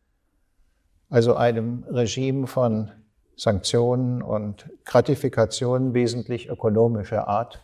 [1.08, 2.92] also einem Regime von
[3.36, 7.60] Sanktionen und Gratifikationen wesentlich ökonomischer Art,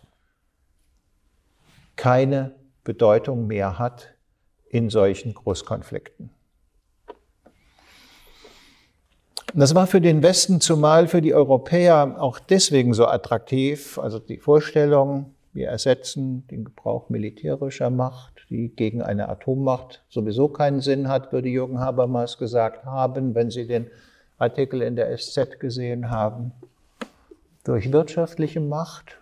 [1.96, 4.14] keine Bedeutung mehr hat
[4.68, 6.30] in solchen Großkonflikten.
[9.54, 13.98] Das war für den Westen, zumal für die Europäer, auch deswegen so attraktiv.
[13.98, 20.82] Also die Vorstellung, wir ersetzen den Gebrauch militärischer Macht, die gegen eine Atommacht sowieso keinen
[20.82, 23.90] Sinn hat, würde Jürgen Habermas gesagt haben, wenn Sie den
[24.36, 26.52] Artikel in der SZ gesehen haben.
[27.64, 29.18] Durch wirtschaftliche Macht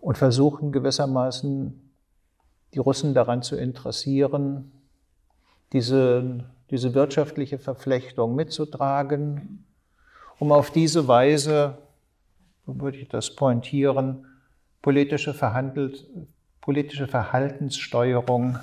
[0.00, 1.78] und versuchen gewissermaßen
[2.72, 4.72] die Russen daran zu interessieren,
[5.74, 9.66] diese, diese wirtschaftliche Verflechtung mitzutragen,
[10.38, 11.76] um auf diese Weise
[12.66, 14.26] würde ich das pointieren,
[14.82, 16.06] politische, Verhandelt,
[16.60, 18.58] politische Verhaltenssteuerung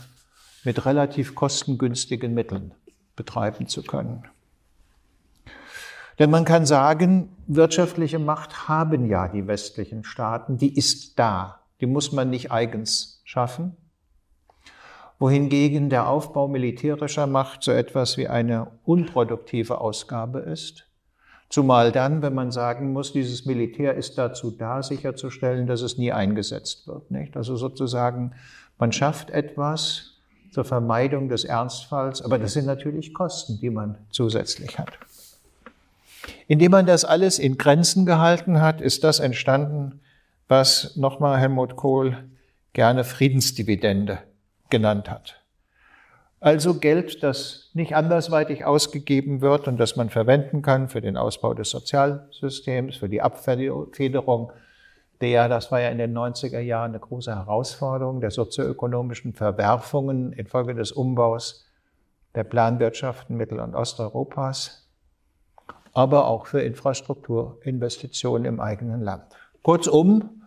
[0.64, 2.74] mit relativ kostengünstigen Mitteln
[3.16, 4.24] betreiben zu können.
[6.20, 11.86] Denn man kann sagen, wirtschaftliche Macht haben ja die westlichen Staaten, die ist da, die
[11.88, 13.76] muss man nicht eigens schaffen.
[15.20, 20.86] Wohingegen der Aufbau militärischer Macht so etwas wie eine unproduktive Ausgabe ist.
[21.54, 26.12] Zumal dann, wenn man sagen muss, dieses Militär ist dazu da, sicherzustellen, dass es nie
[26.12, 27.12] eingesetzt wird.
[27.12, 27.38] Nicht?
[27.38, 28.32] Also sozusagen,
[28.80, 30.16] man schafft etwas
[30.50, 34.98] zur Vermeidung des Ernstfalls, aber das sind natürlich Kosten, die man zusätzlich hat.
[36.48, 40.00] Indem man das alles in Grenzen gehalten hat, ist das entstanden,
[40.48, 42.18] was nochmal Helmut Kohl
[42.74, 44.18] gerne Friedensdividende
[44.72, 45.43] genannt hat.
[46.44, 51.54] Also Geld, das nicht andersweitig ausgegeben wird und das man verwenden kann für den Ausbau
[51.54, 54.52] des Sozialsystems, für die Abfederung
[55.22, 60.76] der, das war ja in den 90er Jahren eine große Herausforderung, der sozioökonomischen Verwerfungen infolge
[60.76, 61.66] des Umbaus
[62.36, 64.86] der Planwirtschaften Mittel- und Osteuropas,
[65.94, 69.24] aber auch für Infrastrukturinvestitionen im eigenen Land.
[69.62, 70.44] Kurzum,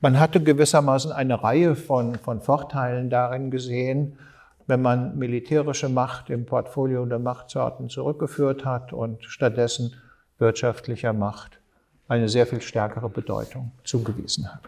[0.00, 4.16] man hatte gewissermaßen eine Reihe von, von Vorteilen darin gesehen,
[4.68, 9.94] wenn man militärische Macht im Portfolio der Machtsorten zurückgeführt hat und stattdessen
[10.38, 11.58] wirtschaftlicher Macht
[12.06, 14.60] eine sehr viel stärkere Bedeutung zugewiesen hat.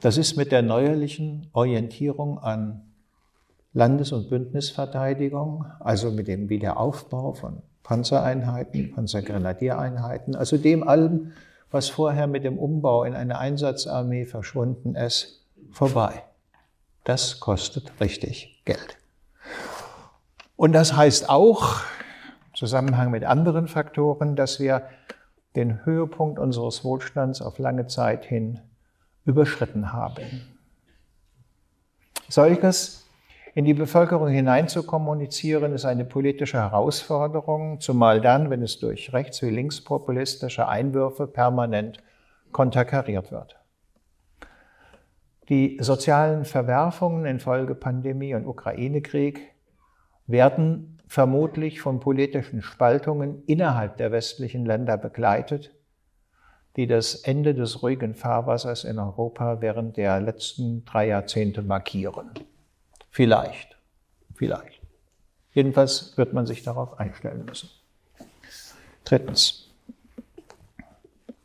[0.00, 2.82] Das ist mit der neuerlichen Orientierung an
[3.74, 11.32] Landes- und Bündnisverteidigung, also mit dem Wiederaufbau von Panzereinheiten, Panzergrenadiereinheiten, also dem allem,
[11.70, 16.22] was vorher mit dem Umbau in eine Einsatzarmee verschwunden ist, vorbei.
[17.04, 18.96] Das kostet richtig Geld.
[20.56, 21.80] Und das heißt auch,
[22.48, 24.88] im Zusammenhang mit anderen Faktoren, dass wir
[25.56, 28.60] den Höhepunkt unseres Wohlstands auf lange Zeit hin
[29.24, 30.22] überschritten haben.
[32.28, 33.07] Solches
[33.58, 39.12] in die Bevölkerung hinein zu kommunizieren, ist eine politische Herausforderung, zumal dann, wenn es durch
[39.12, 41.98] rechts- wie linkspopulistische Einwürfe permanent
[42.52, 43.56] konterkariert wird.
[45.48, 49.40] Die sozialen Verwerfungen infolge Pandemie und Ukraine-Krieg
[50.28, 55.74] werden vermutlich von politischen Spaltungen innerhalb der westlichen Länder begleitet,
[56.76, 62.30] die das Ende des ruhigen Fahrwassers in Europa während der letzten drei Jahrzehnte markieren.
[63.18, 63.76] Vielleicht,
[64.36, 64.80] vielleicht.
[65.52, 67.68] Jedenfalls wird man sich darauf einstellen müssen.
[69.02, 69.72] Drittens.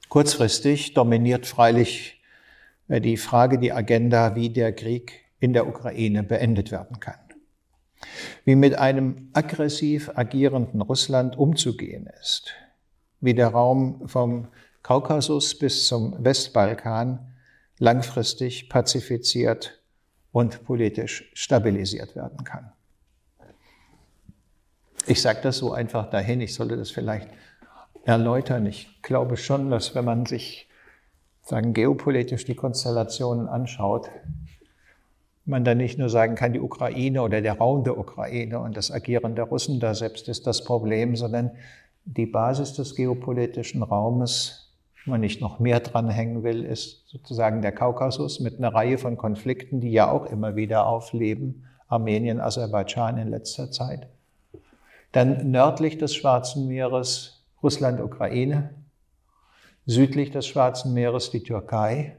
[0.08, 2.22] Kurzfristig dominiert freilich
[2.90, 7.18] äh, die Frage, die Agenda, wie der Krieg in der Ukraine beendet werden kann.
[8.46, 12.54] Wie mit einem aggressiv agierenden Russland umzugehen ist.
[13.20, 14.50] Wie der Raum vom
[14.84, 17.34] Kaukasus bis zum Westbalkan
[17.80, 19.83] langfristig pazifiziert
[20.34, 22.74] und politisch stabilisiert werden kann.
[25.06, 27.30] Ich sage das so einfach dahin, ich sollte das vielleicht
[28.04, 28.66] erläutern.
[28.66, 30.68] Ich glaube schon, dass wenn man sich
[31.44, 34.10] sagen, geopolitisch die Konstellationen anschaut,
[35.46, 38.92] man dann nicht nur sagen kann, die Ukraine oder der Raum der Ukraine und das
[38.92, 41.52] Agieren der Russen da selbst ist das Problem, sondern
[42.06, 44.63] die Basis des geopolitischen Raumes,
[45.06, 49.82] man nicht noch mehr dranhängen will, ist sozusagen der Kaukasus mit einer Reihe von Konflikten,
[49.82, 54.08] die ja auch immer wieder aufleben, Armenien, Aserbaidschan in letzter Zeit.
[55.12, 58.72] Dann nördlich des Schwarzen Meeres Russland, Ukraine,
[59.86, 62.18] südlich des Schwarzen Meeres die Türkei,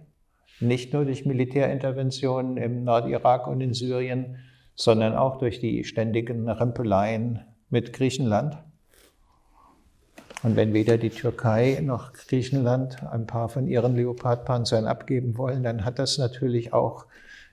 [0.60, 4.36] nicht nur durch Militärinterventionen im Nordirak und in Syrien,
[4.74, 8.58] sondern auch durch die ständigen Rempeleien mit Griechenland.
[10.44, 15.86] Und wenn weder die Türkei noch Griechenland ein paar von ihren Leopardpanzern abgeben wollen, dann
[15.86, 17.06] hat das natürlich auch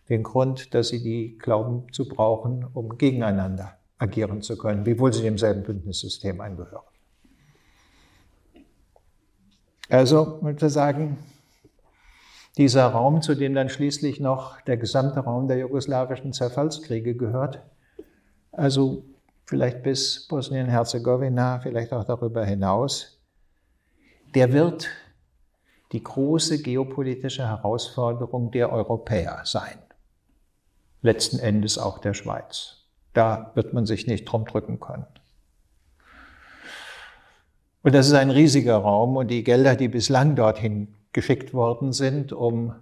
[0.09, 5.21] den Grund, dass sie die glauben zu brauchen, um gegeneinander agieren zu können, wiewohl sie
[5.21, 6.83] demselben Bündnissystem angehören.
[9.87, 11.17] Also, ich würde sagen,
[12.57, 17.61] dieser Raum, zu dem dann schließlich noch der gesamte Raum der jugoslawischen Zerfallskriege gehört,
[18.51, 19.05] also
[19.51, 23.19] vielleicht bis Bosnien-Herzegowina, vielleicht auch darüber hinaus,
[24.33, 24.87] der wird
[25.91, 29.77] die große geopolitische Herausforderung der Europäer sein.
[31.01, 32.77] Letzten Endes auch der Schweiz.
[33.11, 35.05] Da wird man sich nicht drum drücken können.
[37.83, 42.31] Und das ist ein riesiger Raum und die Gelder, die bislang dorthin geschickt worden sind,
[42.31, 42.73] um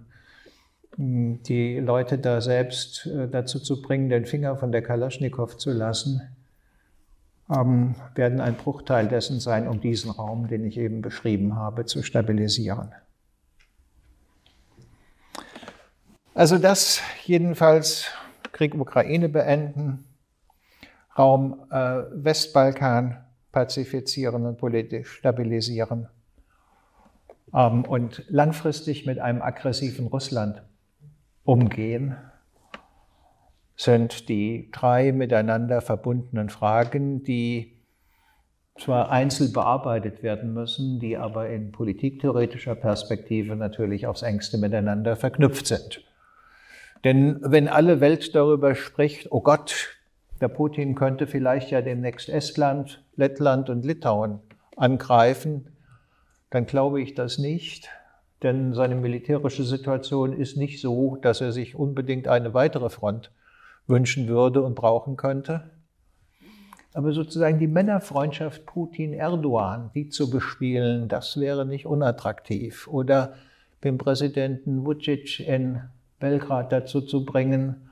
[0.94, 5.72] hm, die Leute da selbst äh, dazu zu bringen, den Finger von der Kalaschnikow zu
[5.72, 6.36] lassen,
[7.50, 12.02] ähm, werden ein Bruchteil dessen sein, um diesen Raum, den ich eben beschrieben habe, zu
[12.02, 12.92] stabilisieren.
[16.34, 18.06] Also das jedenfalls
[18.52, 20.04] Krieg Ukraine beenden,
[21.18, 26.08] Raum äh, Westbalkan pazifizieren und politisch stabilisieren
[27.52, 30.62] ähm, und langfristig mit einem aggressiven Russland
[31.44, 32.16] umgehen,
[33.80, 37.78] sind die drei miteinander verbundenen Fragen, die
[38.78, 45.66] zwar einzeln bearbeitet werden müssen, die aber in politiktheoretischer Perspektive natürlich aufs engste miteinander verknüpft
[45.66, 46.04] sind.
[47.04, 49.96] Denn wenn alle Welt darüber spricht, oh Gott,
[50.42, 54.40] der Putin könnte vielleicht ja demnächst Estland, Lettland und Litauen
[54.76, 55.70] angreifen,
[56.50, 57.88] dann glaube ich das nicht,
[58.42, 63.30] denn seine militärische Situation ist nicht so, dass er sich unbedingt eine weitere Front
[63.86, 65.70] wünschen würde und brauchen könnte.
[66.92, 72.88] Aber sozusagen die Männerfreundschaft Putin-Erdogan, die zu bespielen, das wäre nicht unattraktiv.
[72.88, 73.34] Oder
[73.84, 75.82] den Präsidenten Vucic in
[76.18, 77.88] Belgrad dazu zu bringen,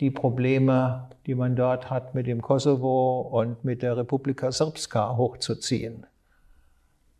[0.00, 6.06] die Probleme, die man dort hat mit dem Kosovo und mit der Republika Srpska hochzuziehen.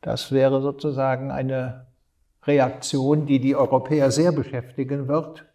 [0.01, 1.87] Das wäre sozusagen eine
[2.43, 5.47] Reaktion, die die Europäer sehr beschäftigen wird,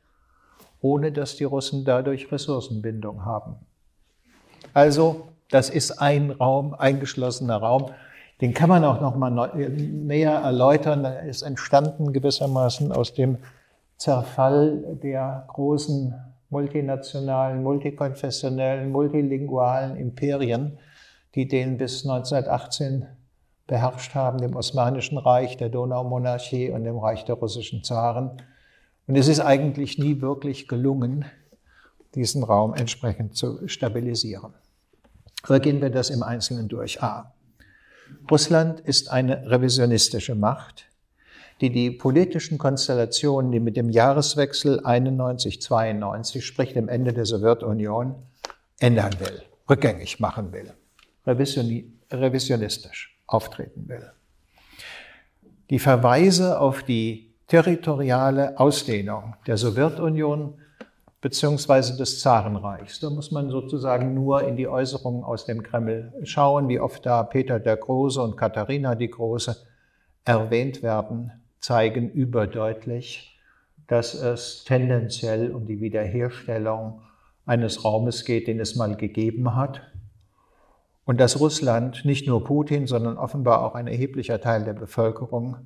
[0.81, 3.55] ohne dass die Russen dadurch Ressourcenbindung haben.
[4.73, 7.91] Also, das ist ein Raum, eingeschlossener Raum.
[8.41, 11.03] Den kann man auch noch mal näher erläutern.
[11.03, 13.37] Er ist entstanden gewissermaßen aus dem
[13.97, 16.13] Zerfall der großen
[16.49, 20.77] multinationalen, multikonfessionellen, multilingualen Imperien,
[21.35, 23.05] die den bis 1918
[23.67, 28.41] beherrscht haben, dem Osmanischen Reich, der Donaumonarchie und dem Reich der russischen Zaren.
[29.09, 31.25] Und es ist eigentlich nie wirklich gelungen,
[32.13, 34.53] diesen Raum entsprechend zu stabilisieren.
[35.41, 37.01] Aber gehen wir das im Einzelnen durch.
[37.01, 37.33] A.
[38.29, 40.85] Russland ist eine revisionistische Macht,
[41.59, 48.13] die die politischen Konstellationen, die mit dem Jahreswechsel 91-92, sprich dem Ende der Sowjetunion,
[48.79, 50.71] ändern will, rückgängig machen will.
[51.25, 54.11] Revisionistisch auftreten will.
[55.71, 60.53] Die Verweise auf die territoriale Ausdehnung der Sowjetunion
[61.19, 62.99] beziehungsweise des Zarenreichs.
[62.99, 67.23] Da muss man sozusagen nur in die Äußerungen aus dem Kreml schauen, wie oft da
[67.23, 69.57] Peter der Große und Katharina die Große
[70.25, 73.37] erwähnt werden, zeigen überdeutlich,
[73.87, 77.01] dass es tendenziell um die Wiederherstellung
[77.45, 79.81] eines Raumes geht, den es mal gegeben hat
[81.03, 85.57] und dass Russland, nicht nur Putin, sondern offenbar auch ein erheblicher Teil der Bevölkerung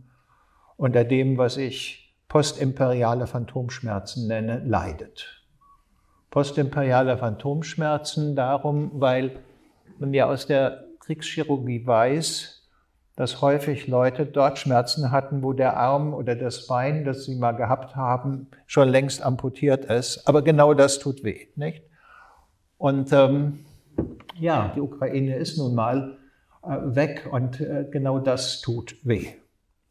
[0.77, 5.43] unter dem, was ich postimperiale Phantomschmerzen nenne, leidet.
[6.31, 9.39] Postimperiale Phantomschmerzen darum, weil
[9.99, 12.63] man ja aus der Kriegschirurgie weiß,
[13.15, 17.51] dass häufig Leute dort Schmerzen hatten, wo der Arm oder das Bein, das sie mal
[17.51, 20.27] gehabt haben, schon längst amputiert ist.
[20.27, 21.83] Aber genau das tut weh, nicht?
[22.79, 23.59] Und ähm,
[24.39, 26.17] ja, die Ukraine ist nun mal
[26.63, 29.27] äh, weg und äh, genau das tut weh.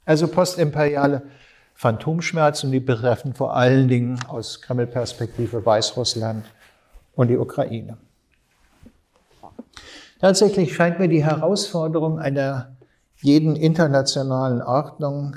[0.05, 1.23] Also postimperiale
[1.75, 6.45] Phantomschmerzen, die betreffen vor allen Dingen aus Kreml-Perspektive Weißrussland
[7.15, 7.99] und die Ukraine.
[10.21, 12.77] Tatsächlich scheint mir die Herausforderung einer
[13.17, 15.37] jeden internationalen Ordnung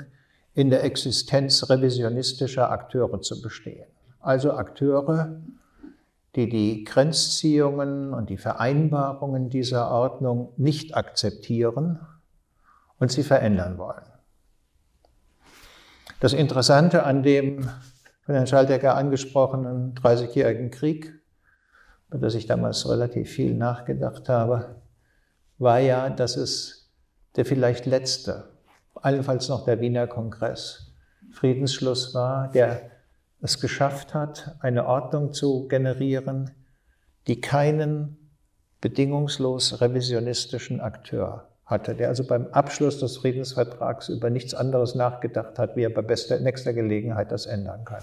[0.54, 3.86] in der Existenz revisionistischer Akteure zu bestehen.
[4.20, 5.36] Also Akteure,
[6.34, 12.00] die die Grenzziehungen und die Vereinbarungen dieser Ordnung nicht akzeptieren
[12.98, 14.15] und sie verändern wollen.
[16.18, 17.68] Das Interessante an dem
[18.22, 21.12] von Herrn Schaldecker angesprochenen 30-jährigen Krieg,
[22.08, 24.80] über das ich damals relativ viel nachgedacht habe,
[25.58, 26.90] war ja, dass es
[27.36, 28.48] der vielleicht letzte,
[28.94, 30.94] allenfalls noch der Wiener Kongress,
[31.32, 32.90] Friedensschluss war, der
[33.42, 36.50] es geschafft hat, eine Ordnung zu generieren,
[37.26, 38.30] die keinen
[38.80, 45.76] bedingungslos revisionistischen Akteur hatte, der also beim Abschluss des Friedensvertrags über nichts anderes nachgedacht hat,
[45.76, 48.02] wie er bei bester, nächster Gelegenheit das ändern kann.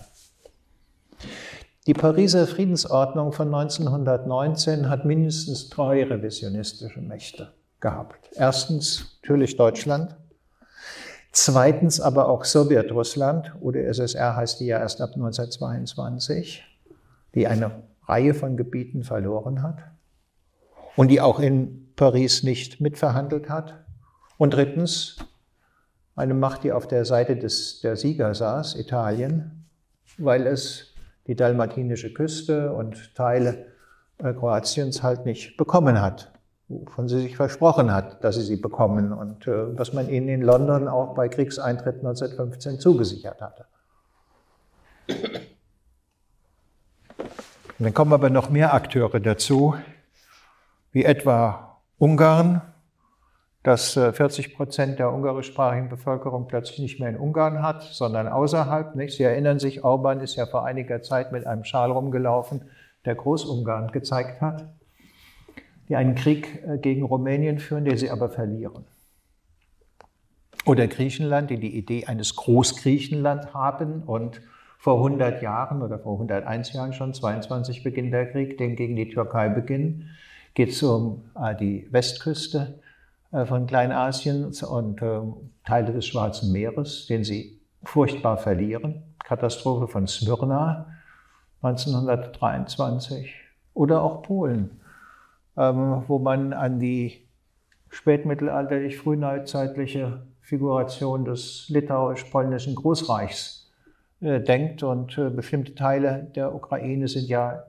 [1.87, 8.29] Die Pariser Friedensordnung von 1919 hat mindestens drei revisionistische Mächte gehabt.
[8.35, 10.15] Erstens natürlich Deutschland,
[11.31, 16.63] zweitens aber auch Sowjetrussland, UdSSR heißt die ja erst ab 1922,
[17.35, 19.79] die eine Reihe von Gebieten verloren hat
[20.95, 23.85] und die auch in Paris nicht mitverhandelt hat.
[24.37, 25.17] Und drittens
[26.15, 29.65] eine Macht, die auf der Seite des, der Sieger saß, Italien,
[30.17, 30.93] weil es
[31.27, 33.65] die dalmatinische Küste und Teile
[34.19, 36.31] äh, Kroatiens halt nicht bekommen hat,
[36.67, 40.41] wovon sie sich versprochen hat, dass sie sie bekommen und äh, was man ihnen in
[40.41, 43.65] London auch bei Kriegseintritt 1915 zugesichert hatte.
[47.79, 49.75] Und dann kommen aber noch mehr Akteure dazu,
[50.91, 52.61] wie etwa Ungarn,
[53.63, 58.95] dass 40 äh, Prozent der ungarischsprachigen Bevölkerung plötzlich nicht mehr in Ungarn hat, sondern außerhalb.
[58.95, 59.15] Nicht?
[59.15, 62.61] Sie erinnern sich, Orban ist ja vor einiger Zeit mit einem Schal rumgelaufen,
[63.05, 64.65] der Großungarn gezeigt hat,
[65.87, 68.85] die einen Krieg äh, gegen Rumänien führen, den sie aber verlieren.
[70.65, 74.41] Oder Griechenland, die die Idee eines Großgriechenland haben und
[74.77, 79.09] vor 100 Jahren oder vor 101 Jahren schon, 22 beginnt der Krieg, den gegen die
[79.09, 80.09] Türkei beginnen,
[80.53, 82.79] geht es um äh, die Westküste
[83.31, 85.21] äh, von Kleinasien und äh,
[85.65, 89.03] Teile des Schwarzen Meeres, den sie furchtbar verlieren.
[89.23, 90.87] Katastrophe von Smyrna
[91.61, 93.33] 1923
[93.73, 94.81] oder auch Polen,
[95.57, 97.27] ähm, wo man an die
[97.89, 103.71] spätmittelalterlich frühneuzeitliche Figuration des litauisch-polnischen Großreichs
[104.19, 107.63] äh, denkt und bestimmte Teile der Ukraine sind ja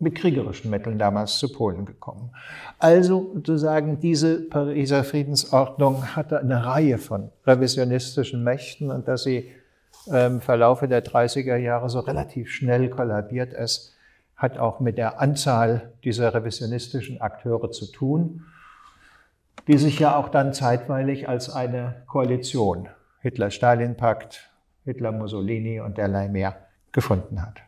[0.00, 2.30] mit kriegerischen Mitteln damals zu Polen gekommen.
[2.78, 9.50] Also sozusagen diese Pariser Friedensordnung hatte eine Reihe von revisionistischen Mächten und dass sie
[10.06, 13.94] im Verlaufe der 30er Jahre so relativ schnell kollabiert ist,
[14.34, 18.46] hat auch mit der Anzahl dieser revisionistischen Akteure zu tun,
[19.68, 22.88] die sich ja auch dann zeitweilig als eine Koalition
[23.20, 24.50] Hitler-Stalin-Pakt,
[24.86, 26.56] Hitler-Mussolini und derlei mehr
[26.92, 27.60] gefunden hat.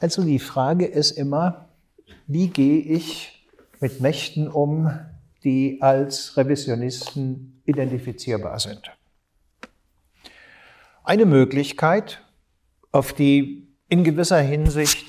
[0.00, 1.68] Also die Frage ist immer,
[2.26, 3.46] wie gehe ich
[3.80, 4.90] mit Mächten um,
[5.44, 8.90] die als Revisionisten identifizierbar sind?
[11.04, 12.22] Eine Möglichkeit,
[12.92, 15.06] auf die in gewisser Hinsicht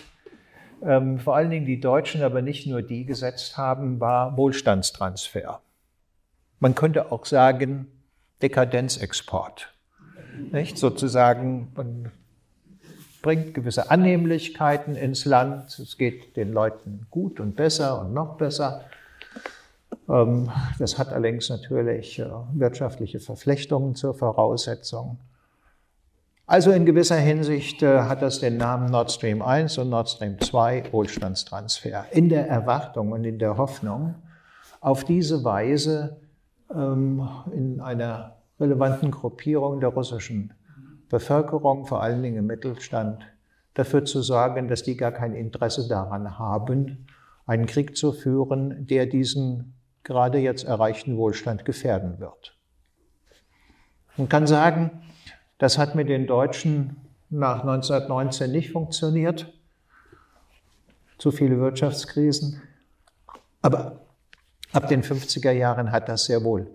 [0.84, 5.62] ähm, vor allen Dingen die Deutschen, aber nicht nur die gesetzt haben, war Wohlstandstransfer.
[6.60, 7.88] Man könnte auch sagen
[8.42, 9.74] Dekadenzexport.
[10.52, 10.78] Nicht?
[10.78, 12.12] Sozusagen, man
[13.22, 15.78] bringt gewisse Annehmlichkeiten ins Land.
[15.80, 18.86] Es geht den Leuten gut und besser und noch besser.
[20.10, 20.50] Ähm,
[20.80, 25.18] das hat allerdings natürlich äh, wirtschaftliche Verflechtungen zur Voraussetzung.
[26.46, 30.40] Also in gewisser Hinsicht äh, hat das den Namen Nord Stream 1 und Nord Stream
[30.40, 32.06] 2 Wohlstandstransfer.
[32.12, 34.16] In der Erwartung und in der Hoffnung,
[34.82, 36.18] auf diese Weise
[36.74, 40.54] ähm, in einer relevanten Gruppierung der russischen
[41.12, 43.24] Bevölkerung, vor allen Dingen im Mittelstand,
[43.76, 47.06] dafür zu sorgen, dass die gar kein Interesse daran haben,
[47.46, 52.58] einen Krieg zu führen, der diesen gerade jetzt erreichten Wohlstand gefährden wird.
[54.18, 55.04] Man kann sagen,
[55.60, 56.98] das hat mit den Deutschen
[57.30, 59.54] nach 1919 nicht funktioniert.
[61.18, 62.62] Zu viele Wirtschaftskrisen.
[63.62, 64.02] Aber
[64.74, 66.68] Ab den 50er Jahren hat das sehr wohl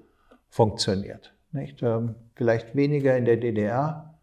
[0.50, 1.32] funktioniert.
[1.52, 1.82] Nicht?
[1.82, 4.15] Ähm, vielleicht weniger in der DDR,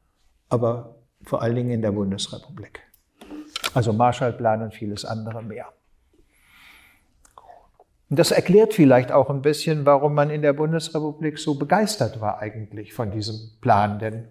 [0.53, 2.81] aber vor allen Dingen in der Bundesrepublik.
[3.73, 5.73] Also Marshallplan und vieles andere mehr.
[8.07, 12.37] Und das erklärt vielleicht auch ein bisschen, warum man in der Bundesrepublik so begeistert war
[12.37, 13.97] eigentlich von diesem Plan.
[13.97, 14.27] Denn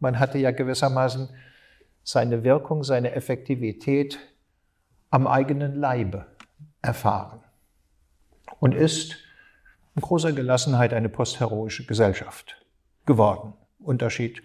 [0.00, 1.28] man hatte ja gewissermaßen
[2.02, 4.18] seine Wirkung, seine Effektivität
[5.10, 6.24] am eigenen Leibe
[6.80, 7.40] erfahren
[8.58, 9.16] und ist
[9.94, 12.56] in großer Gelassenheit eine postheroische Gesellschaft
[13.04, 13.52] geworden.
[13.80, 14.42] Unterschied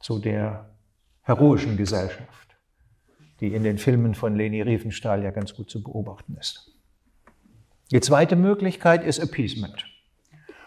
[0.00, 0.70] zu der
[1.22, 2.56] heroischen Gesellschaft,
[3.40, 6.72] die in den Filmen von Leni Riefenstahl ja ganz gut zu beobachten ist.
[7.90, 9.84] Die zweite Möglichkeit ist Appeasement.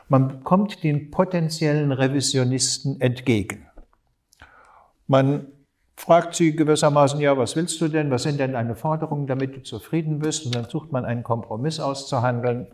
[0.07, 3.67] Man kommt den potenziellen Revisionisten entgegen.
[5.07, 5.47] Man
[5.95, 8.11] fragt sie gewissermaßen, ja, was willst du denn?
[8.11, 10.45] Was sind denn deine Forderungen, damit du zufrieden bist?
[10.45, 12.67] Und dann sucht man einen Kompromiss auszuhandeln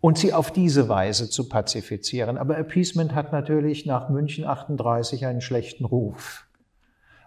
[0.00, 2.38] und sie auf diese Weise zu pazifizieren.
[2.38, 6.46] Aber Appeasement hat natürlich nach München 38 einen schlechten Ruf.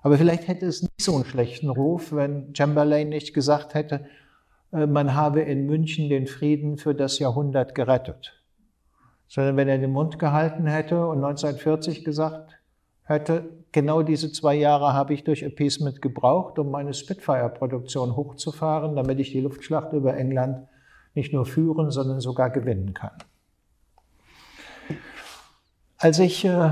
[0.01, 4.05] Aber vielleicht hätte es nicht so einen schlechten Ruf, wenn Chamberlain nicht gesagt hätte,
[4.71, 8.41] äh, man habe in München den Frieden für das Jahrhundert gerettet.
[9.27, 12.57] Sondern wenn er den Mund gehalten hätte und 1940 gesagt
[13.03, 19.19] hätte, genau diese zwei Jahre habe ich durch Appeasement gebraucht, um meine Spitfire-Produktion hochzufahren, damit
[19.19, 20.67] ich die Luftschlacht über England
[21.13, 23.11] nicht nur führen, sondern sogar gewinnen kann.
[25.97, 26.71] Als ich äh,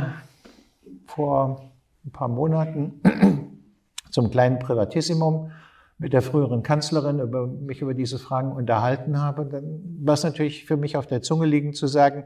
[1.06, 1.72] vor
[2.06, 3.02] ein paar Monaten
[4.10, 5.52] zum kleinen Privatissimum
[5.98, 10.66] mit der früheren Kanzlerin über mich über diese Fragen unterhalten habe, dann war es natürlich
[10.66, 12.26] für mich auf der Zunge liegend zu sagen,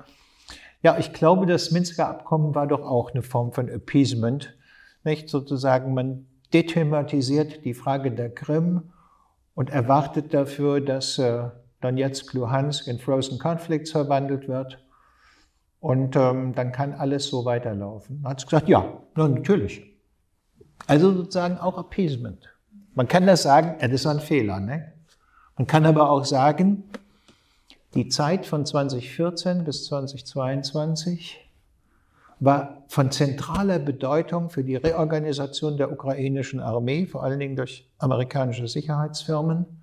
[0.84, 4.56] ja, ich glaube, das Minsker Abkommen war doch auch eine Form von Appeasement,
[5.04, 8.92] nicht sozusagen man dethematisiert die Frage der Krim
[9.56, 11.50] und erwartet dafür, dass äh,
[11.84, 14.80] Donetsk, Luhansk in Frozen Conflicts verwandelt wird.
[15.80, 18.22] Und ähm, dann kann alles so weiterlaufen.
[18.24, 19.84] Dann hat sie gesagt, ja, natürlich.
[20.88, 22.50] Also sozusagen auch Appeasement.
[22.96, 24.60] Man kann das sagen, ja, das war ein Fehler.
[24.60, 24.94] Ne?
[25.58, 26.84] Man kann aber auch sagen,
[27.96, 31.40] die Zeit von 2014 bis 2022
[32.40, 38.68] war von zentraler Bedeutung für die Reorganisation der ukrainischen Armee, vor allen Dingen durch amerikanische
[38.68, 39.83] Sicherheitsfirmen,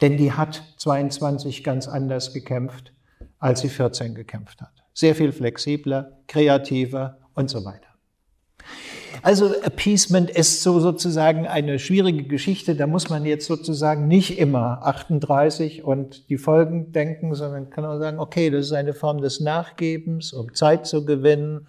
[0.00, 2.92] denn die hat 22 ganz anders gekämpft,
[3.38, 4.72] als sie 14 gekämpft hat.
[4.92, 7.86] Sehr viel flexibler, kreativer und so weiter.
[9.22, 12.74] Also Appeasement ist so sozusagen eine schwierige Geschichte.
[12.74, 17.98] Da muss man jetzt sozusagen nicht immer 38 und die Folgen denken, sondern kann auch
[17.98, 21.66] sagen, okay, das ist eine Form des Nachgebens, um Zeit zu gewinnen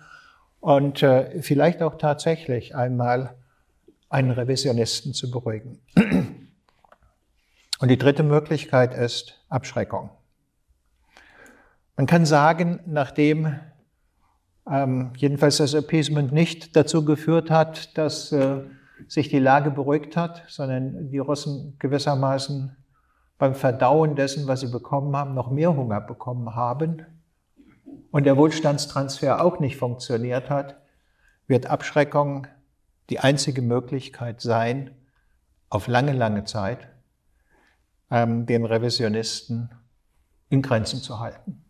[0.60, 3.36] und äh, vielleicht auch tatsächlich einmal
[4.10, 5.80] einen Revisionisten zu beruhigen.
[7.80, 10.10] Und die dritte Möglichkeit ist Abschreckung.
[11.96, 13.60] Man kann sagen, nachdem
[14.70, 18.62] ähm, jedenfalls das Appeasement nicht dazu geführt hat, dass äh,
[19.08, 22.76] sich die Lage beruhigt hat, sondern die Russen gewissermaßen
[23.38, 27.06] beim Verdauen dessen, was sie bekommen haben, noch mehr Hunger bekommen haben
[28.12, 30.78] und der Wohlstandstransfer auch nicht funktioniert hat,
[31.46, 32.48] wird Abschreckung
[33.10, 34.92] die einzige Möglichkeit sein,
[35.70, 36.90] auf lange, lange Zeit
[38.12, 39.70] ähm, den Revisionisten
[40.50, 41.64] in Grenzen zu halten.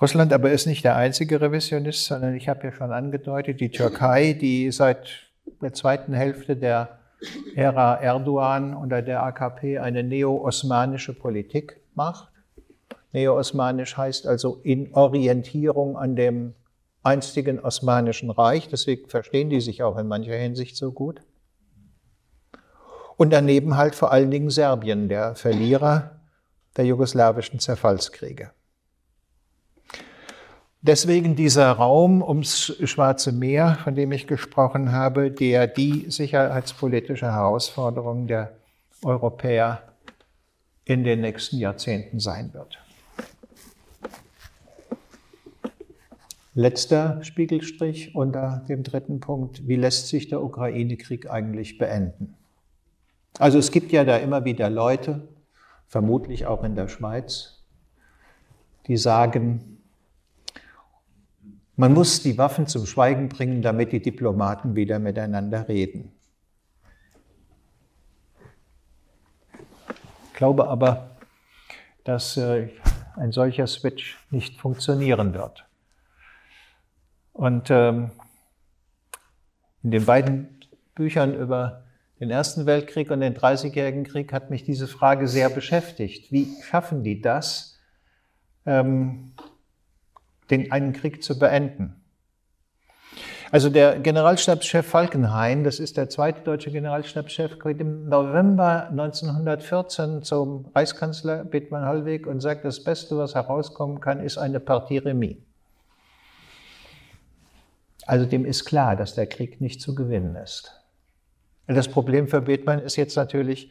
[0.00, 4.32] Russland aber ist nicht der einzige Revisionist, sondern ich habe ja schon angedeutet, die Türkei,
[4.32, 5.30] die seit
[5.60, 6.98] der zweiten Hälfte der
[7.54, 12.32] Ära Erdogan unter der AKP eine neo-osmanische Politik macht.
[13.12, 16.54] Neo-osmanisch heißt also in Orientierung an dem
[17.02, 21.20] einstigen Osmanischen Reich, deswegen verstehen die sich auch in mancher Hinsicht so gut.
[23.16, 26.20] Und daneben halt vor allen Dingen Serbien, der Verlierer
[26.76, 28.50] der jugoslawischen Zerfallskriege.
[30.84, 38.26] Deswegen dieser Raum ums Schwarze Meer, von dem ich gesprochen habe, der die sicherheitspolitische Herausforderung
[38.26, 38.56] der
[39.04, 39.82] Europäer
[40.84, 42.81] in den nächsten Jahrzehnten sein wird.
[46.54, 49.66] Letzter Spiegelstrich unter dem dritten Punkt.
[49.66, 52.34] Wie lässt sich der Ukraine-Krieg eigentlich beenden?
[53.38, 55.28] Also es gibt ja da immer wieder Leute,
[55.88, 57.62] vermutlich auch in der Schweiz,
[58.86, 59.78] die sagen,
[61.76, 66.12] man muss die Waffen zum Schweigen bringen, damit die Diplomaten wieder miteinander reden.
[70.26, 71.16] Ich glaube aber,
[72.04, 72.68] dass äh,
[73.16, 75.64] ein solcher Switch nicht funktionieren wird.
[77.32, 78.10] Und ähm,
[79.82, 80.60] in den beiden
[80.94, 81.84] Büchern über
[82.20, 86.30] den Ersten Weltkrieg und den Dreißigjährigen Krieg hat mich diese Frage sehr beschäftigt.
[86.30, 87.80] Wie schaffen die das,
[88.64, 89.32] ähm,
[90.50, 91.96] den einen Krieg zu beenden?
[93.50, 100.70] Also der Generalstabschef Falkenhayn, das ist der zweite deutsche Generalstabschef, geht im November 1914 zum
[100.74, 105.36] Reichskanzler Bethmann Hollweg und sagt, das Beste, was herauskommen kann, ist eine Partie Remis.
[108.06, 110.82] Also dem ist klar, dass der Krieg nicht zu gewinnen ist.
[111.66, 113.70] Das Problem für Bethmann ist jetzt natürlich,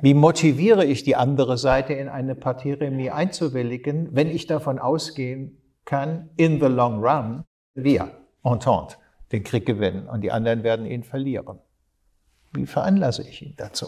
[0.00, 5.58] wie motiviere ich die andere Seite in eine Partie Remis einzuwilligen, wenn ich davon ausgehen
[5.84, 7.44] kann, in the long run,
[7.74, 8.10] wir,
[8.44, 8.96] Entente,
[9.32, 11.58] den Krieg gewinnen und die anderen werden ihn verlieren.
[12.52, 13.86] Wie veranlasse ich ihn dazu?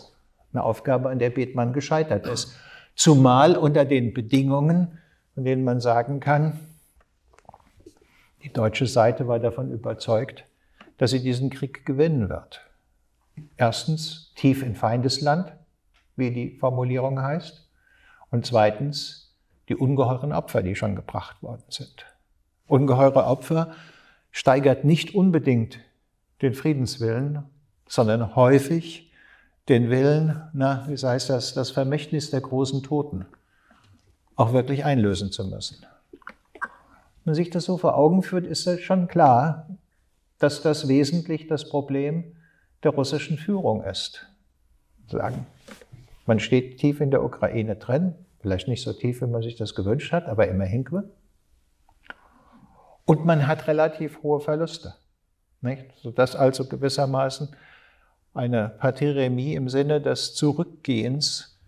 [0.52, 2.56] Eine Aufgabe, an der Bethmann gescheitert ist.
[2.94, 4.98] Zumal unter den Bedingungen,
[5.34, 6.58] von denen man sagen kann,
[8.42, 10.44] die deutsche Seite war davon überzeugt,
[10.98, 12.60] dass sie diesen Krieg gewinnen wird.
[13.56, 15.52] Erstens tief in Feindesland,
[16.16, 17.68] wie die Formulierung heißt.
[18.30, 19.34] Und zweitens
[19.68, 22.04] die ungeheuren Opfer, die schon gebracht worden sind.
[22.66, 23.74] Ungeheure Opfer
[24.30, 25.78] steigert nicht unbedingt
[26.42, 27.44] den Friedenswillen,
[27.86, 29.12] sondern häufig
[29.68, 33.26] den Willen, na, wie heißt das, das Vermächtnis der großen Toten
[34.36, 35.84] auch wirklich einlösen zu müssen.
[37.24, 39.68] Man sich das so vor Augen führt, ist es schon klar,
[40.38, 42.36] dass das wesentlich das Problem
[42.82, 44.26] der russischen Führung ist.
[45.08, 45.46] Sagen,
[46.26, 49.74] man steht tief in der Ukraine drin, vielleicht nicht so tief, wie man sich das
[49.74, 50.86] gewünscht hat, aber immerhin.
[53.04, 54.94] Und man hat relativ hohe Verluste.
[55.60, 55.86] Nicht?
[55.96, 57.54] Sodass also gewissermaßen
[58.32, 61.58] eine Partie Remis im Sinne des Zurückgehens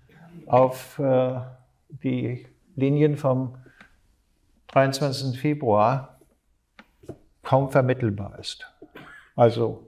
[0.46, 1.40] auf äh,
[2.02, 2.46] die
[2.76, 3.56] Linien vom
[4.72, 5.38] 23.
[5.38, 6.18] Februar
[7.42, 8.66] kaum vermittelbar ist.
[9.36, 9.86] Also,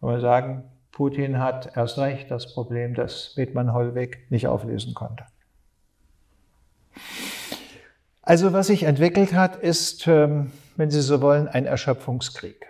[0.00, 5.24] wenn wir sagen, Putin hat erst recht das Problem, das Bethmann-Hollweg nicht auflösen konnte.
[8.22, 12.66] Also was sich entwickelt hat, ist, ähm, wenn Sie so wollen, ein Erschöpfungskrieg.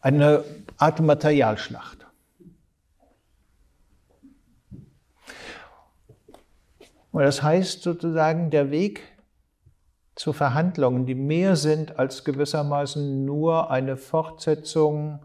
[0.00, 0.44] Eine
[0.76, 2.06] Art Materialschlacht.
[7.12, 9.02] Und das heißt sozusagen, der Weg
[10.18, 15.20] zu Verhandlungen, die mehr sind als gewissermaßen nur eine Fortsetzung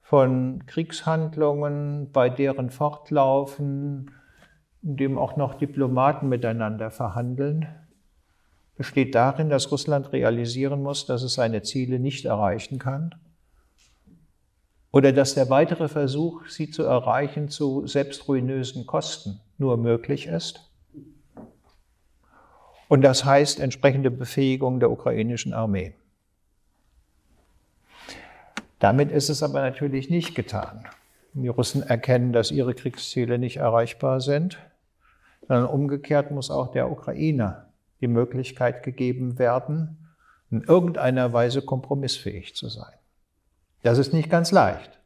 [0.00, 4.10] von Kriegshandlungen, bei deren Fortlaufen,
[4.82, 7.68] in dem auch noch Diplomaten miteinander verhandeln,
[8.74, 13.14] besteht darin, dass Russland realisieren muss, dass es seine Ziele nicht erreichen kann
[14.92, 20.67] oder dass der weitere Versuch, sie zu erreichen, zu selbstruinösen Kosten nur möglich ist.
[22.88, 25.94] Und das heißt entsprechende Befähigung der ukrainischen Armee.
[28.78, 30.86] Damit ist es aber natürlich nicht getan.
[31.34, 34.58] Die Russen erkennen, dass ihre Kriegsziele nicht erreichbar sind,
[35.46, 37.66] sondern umgekehrt muss auch der Ukrainer
[38.00, 40.08] die Möglichkeit gegeben werden,
[40.50, 42.92] in irgendeiner Weise kompromissfähig zu sein.
[43.82, 44.98] Das ist nicht ganz leicht,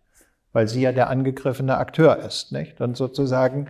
[0.53, 2.81] weil sie ja der angegriffene Akteur ist, nicht?
[2.81, 3.69] Und sozusagen,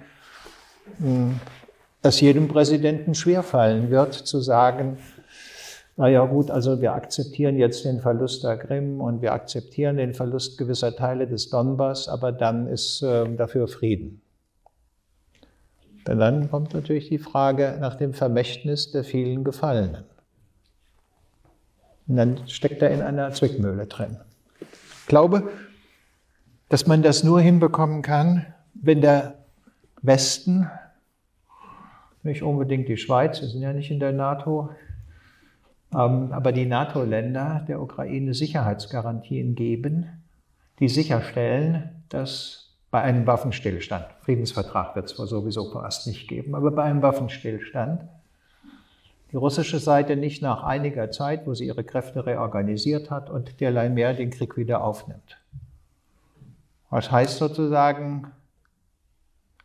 [2.03, 4.99] dass jedem Präsidenten schwerfallen wird, zu sagen,
[5.97, 10.15] na ja, gut, also wir akzeptieren jetzt den Verlust der Krim und wir akzeptieren den
[10.15, 14.21] Verlust gewisser Teile des Donbass, aber dann ist äh, dafür Frieden.
[16.07, 20.05] Denn dann kommt natürlich die Frage nach dem Vermächtnis der vielen Gefallenen.
[22.09, 24.19] Und dann steckt er in einer Zwickmühle drin.
[24.61, 25.51] Ich glaube,
[26.69, 29.35] dass man das nur hinbekommen kann, wenn der
[30.01, 30.69] Westen,
[32.23, 34.71] nicht unbedingt die Schweiz, wir sind ja nicht in der NATO,
[35.93, 40.07] ähm, aber die NATO-Länder der Ukraine Sicherheitsgarantien geben,
[40.79, 46.83] die sicherstellen, dass bei einem Waffenstillstand, Friedensvertrag wird es sowieso vorerst nicht geben, aber bei
[46.83, 48.03] einem Waffenstillstand,
[49.33, 53.89] die russische Seite nicht nach einiger Zeit, wo sie ihre Kräfte reorganisiert hat und derlei
[53.89, 55.39] mehr den Krieg wieder aufnimmt.
[56.91, 58.27] Was heißt sozusagen,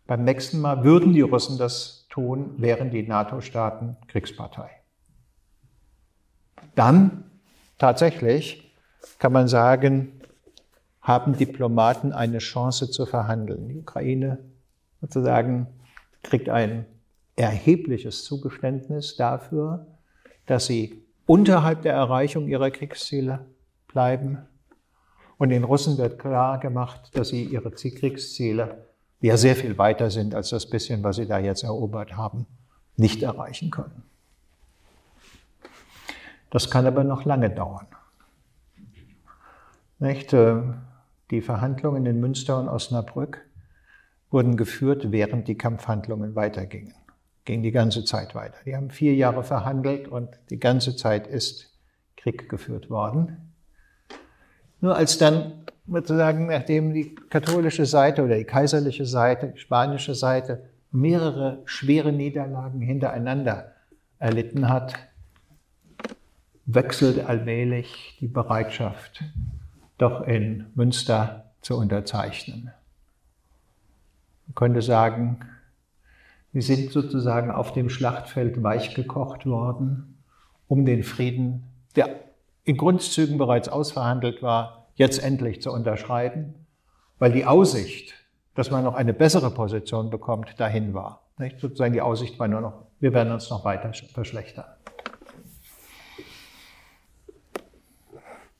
[0.07, 4.71] beim nächsten Mal würden die Russen das tun, wären die NATO-Staaten Kriegspartei.
[6.73, 7.25] Dann
[7.77, 8.73] tatsächlich
[9.19, 10.19] kann man sagen,
[10.99, 13.69] haben Diplomaten eine Chance zu verhandeln.
[13.69, 14.39] Die Ukraine
[14.99, 15.67] sozusagen
[16.23, 16.87] kriegt ein
[17.35, 19.85] erhebliches Zugeständnis dafür,
[20.47, 23.45] dass sie unterhalb der Erreichung ihrer Kriegsziele
[23.87, 24.39] bleiben.
[25.37, 28.87] Und den Russen wird klar gemacht, dass sie ihre Kriegsziele,
[29.21, 32.45] ja sehr viel weiter sind als das bisschen, was sie da jetzt erobert haben,
[32.95, 34.03] nicht erreichen können.
[36.49, 37.87] Das kann aber noch lange dauern.
[39.99, 40.33] Nicht?
[40.33, 40.61] Äh,
[41.29, 43.45] Die Verhandlungen in Münster und Osnabrück
[44.29, 46.93] wurden geführt, während die Kampfhandlungen weitergingen.
[47.43, 48.55] Ging die ganze Zeit weiter.
[48.65, 51.77] Die haben vier Jahre verhandelt und die ganze Zeit ist
[52.15, 53.53] Krieg geführt worden.
[54.79, 60.63] Nur als dann sozusagen, nachdem die katholische Seite oder die kaiserliche Seite, die spanische Seite
[60.91, 63.73] mehrere schwere Niederlagen hintereinander
[64.19, 64.95] erlitten hat,
[66.65, 69.23] wechselt allmählich die Bereitschaft,
[69.97, 72.71] doch in Münster zu unterzeichnen.
[74.47, 75.39] Man könnte sagen,
[76.53, 80.17] sie sind sozusagen auf dem Schlachtfeld weichgekocht worden,
[80.67, 81.63] um den Frieden,
[81.95, 82.09] der
[82.63, 86.53] in Grundzügen bereits ausverhandelt war, jetzt endlich zu unterschreiben,
[87.19, 88.13] weil die Aussicht,
[88.55, 91.21] dass man noch eine bessere Position bekommt, dahin war.
[91.37, 91.59] Nicht?
[91.59, 94.65] Sozusagen die Aussicht war nur noch, wir werden uns noch weiter verschlechtern.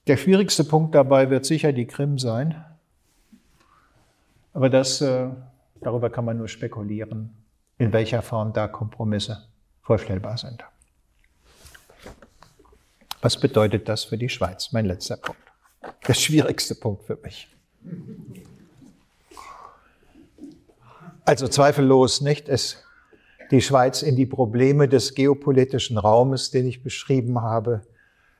[0.05, 2.63] Der schwierigste Punkt dabei wird sicher die Krim sein.
[4.53, 5.27] Aber das, äh,
[5.81, 7.35] darüber kann man nur spekulieren,
[7.77, 9.47] in welcher Form da Kompromisse
[9.81, 10.63] vorstellbar sind.
[13.21, 14.71] Was bedeutet das für die Schweiz?
[14.71, 15.46] Mein letzter Punkt.
[16.07, 17.47] Der schwierigste Punkt für mich.
[21.25, 22.83] Also zweifellos nicht, ist
[23.51, 27.81] die Schweiz in die Probleme des geopolitischen Raumes, den ich beschrieben habe,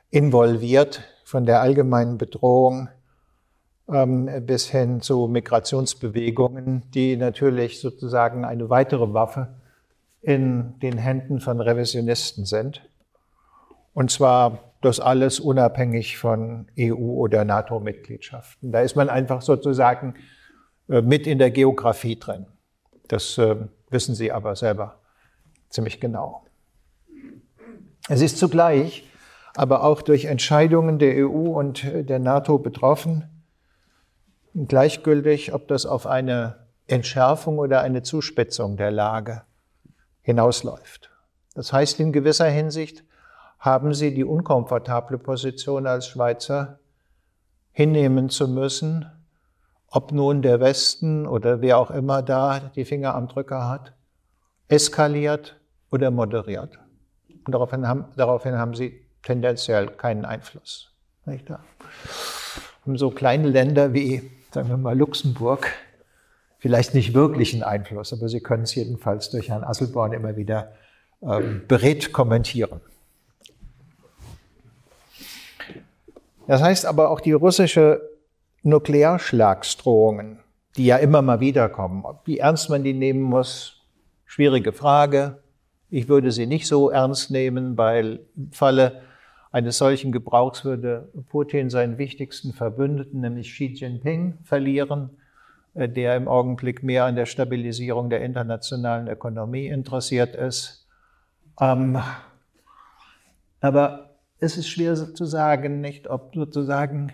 [0.10, 2.88] involviert, von der allgemeinen Bedrohung
[3.90, 9.56] ähm, bis hin zu Migrationsbewegungen, die natürlich sozusagen eine weitere Waffe
[10.22, 12.90] in den Händen von Revisionisten sind.
[13.98, 18.72] Und zwar das alles unabhängig von EU- oder NATO-Mitgliedschaften.
[18.72, 20.14] Da ist man einfach sozusagen
[20.88, 22.46] äh, mit in der Geografie drin.
[23.08, 23.56] Das äh,
[23.90, 25.00] wissen Sie aber selber
[25.70, 26.46] ziemlich genau.
[28.08, 29.10] Es ist zugleich
[29.56, 33.44] aber auch durch Entscheidungen der EU und der NATO betroffen.
[34.54, 39.42] Gleichgültig, ob das auf eine Entschärfung oder eine Zuspitzung der Lage
[40.22, 41.10] hinausläuft.
[41.56, 43.07] Das heißt, in gewisser Hinsicht
[43.68, 46.80] haben sie die unkomfortable Position als Schweizer
[47.74, 49.06] hinnehmen zu müssen,
[49.90, 53.94] ob nun der Westen oder wer auch immer da die Finger am Drücker hat,
[54.70, 55.60] eskaliert
[55.92, 56.80] oder moderiert.
[57.46, 60.94] Und daraufhin haben, daraufhin haben sie tendenziell keinen Einfluss.
[61.26, 61.60] Nicht da?
[62.86, 65.74] Und so kleine Länder wie, sagen wir mal, Luxemburg,
[66.58, 70.72] vielleicht nicht wirklich einen Einfluss, aber sie können es jedenfalls durch Herrn Asselborn immer wieder
[71.22, 72.80] ähm, beredt kommentieren.
[76.48, 78.02] Das heißt aber auch die russische
[78.64, 80.40] Nuklearschlagsdrohungen,
[80.78, 83.86] die ja immer mal wieder kommen, wie ernst man die nehmen muss,
[84.26, 85.40] schwierige Frage.
[85.90, 89.02] Ich würde sie nicht so ernst nehmen, weil im Falle
[89.52, 95.18] eines solchen Gebrauchs würde Putin seinen wichtigsten Verbündeten, nämlich Xi Jinping, verlieren,
[95.74, 100.86] äh, der im Augenblick mehr an der Stabilisierung der internationalen Ökonomie interessiert ist.
[101.60, 101.98] Ähm,
[103.62, 104.07] aber
[104.40, 107.12] es ist schwer zu sagen, nicht, ob sozusagen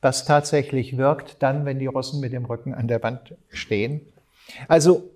[0.00, 4.00] das tatsächlich wirkt, dann, wenn die Russen mit dem Rücken an der Wand stehen.
[4.68, 5.10] Also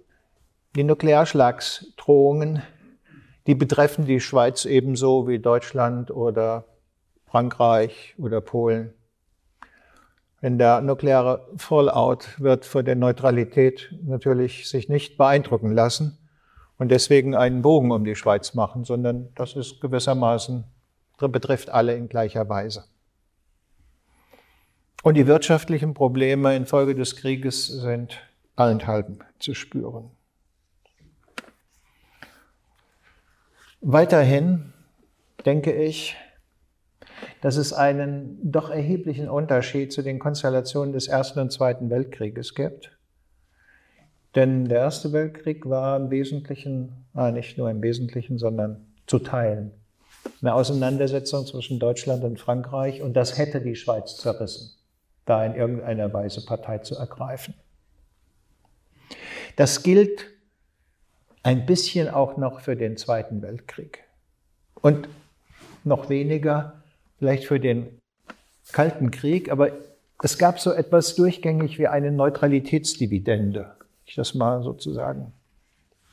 [0.74, 2.62] die Nuklearschlagsdrohungen
[3.46, 6.64] die betreffen die Schweiz ebenso wie Deutschland oder
[7.26, 8.92] Frankreich oder Polen.
[10.40, 16.18] Wenn der nukleare Fallout wird von der Neutralität natürlich sich nicht beeindrucken lassen
[16.78, 20.64] und deswegen einen Bogen um die Schweiz machen, sondern das ist gewissermaßen,
[21.18, 22.84] betrifft alle in gleicher Weise.
[25.02, 28.20] Und die wirtschaftlichen Probleme infolge des Krieges sind
[28.54, 30.10] allenthalben zu spüren.
[33.80, 34.72] Weiterhin
[35.44, 36.16] denke ich,
[37.40, 42.96] dass es einen doch erheblichen Unterschied zu den Konstellationen des Ersten und Zweiten Weltkrieges gibt.
[44.36, 49.72] Denn der Erste Weltkrieg war im Wesentlichen, ah, nicht nur im Wesentlichen, sondern zu Teilen
[50.42, 54.72] eine Auseinandersetzung zwischen Deutschland und Frankreich und das hätte die Schweiz zerrissen,
[55.24, 57.54] da in irgendeiner Weise Partei zu ergreifen.
[59.56, 60.26] Das gilt
[61.44, 64.04] ein bisschen auch noch für den Zweiten Weltkrieg
[64.74, 65.08] und
[65.84, 66.82] noch weniger
[67.18, 67.98] vielleicht für den
[68.72, 69.72] Kalten Krieg, aber
[70.22, 73.76] es gab so etwas durchgängig wie eine Neutralitätsdividende.
[74.06, 75.32] Ich das mal sozusagen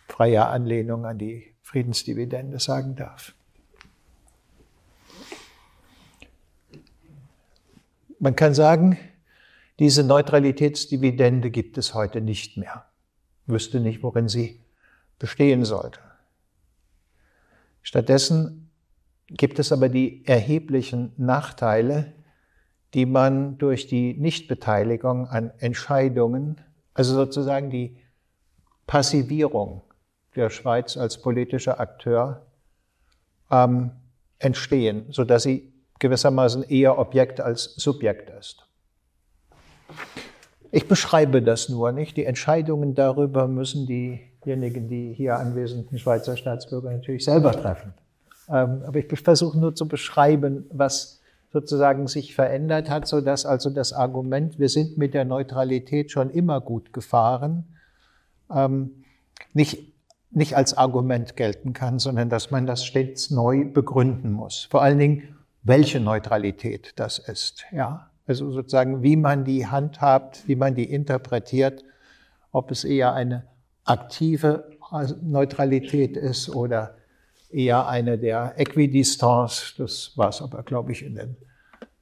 [0.07, 3.33] freier Anlehnung an die Friedensdividende sagen darf.
[8.19, 8.97] Man kann sagen,
[9.79, 12.85] diese Neutralitätsdividende gibt es heute nicht mehr.
[13.45, 14.59] Wüsste nicht, worin sie
[15.19, 16.01] bestehen sollte.
[17.81, 18.69] Stattdessen
[19.27, 22.13] gibt es aber die erheblichen Nachteile,
[22.93, 26.59] die man durch die Nichtbeteiligung an Entscheidungen,
[26.93, 27.95] also sozusagen die
[28.85, 29.81] Passivierung
[30.35, 32.45] der Schweiz als politischer Akteur,
[33.49, 33.91] ähm,
[34.39, 38.65] entstehen, sodass sie gewissermaßen eher Objekt als Subjekt ist.
[40.71, 42.15] Ich beschreibe das nur nicht.
[42.17, 47.93] Die Entscheidungen darüber müssen diejenigen, die hier anwesenden Schweizer Staatsbürger natürlich selber treffen.
[48.49, 51.21] Ähm, aber ich versuche nur zu beschreiben, was
[51.51, 56.29] sozusagen sich verändert hat, so dass also das Argument, wir sind mit der Neutralität schon
[56.29, 57.63] immer gut gefahren,
[58.53, 59.03] ähm,
[59.53, 59.93] nicht,
[60.29, 64.67] nicht als Argument gelten kann, sondern dass man das stets neu begründen muss.
[64.69, 68.09] Vor allen Dingen, welche Neutralität das ist, ja.
[68.25, 71.83] Also sozusagen, wie man die handhabt, wie man die interpretiert,
[72.51, 73.47] ob es eher eine
[73.85, 74.69] aktive
[75.23, 76.95] Neutralität ist oder
[77.49, 79.73] eher eine der Äquidistance.
[79.79, 81.37] Das war es aber, glaube ich, in den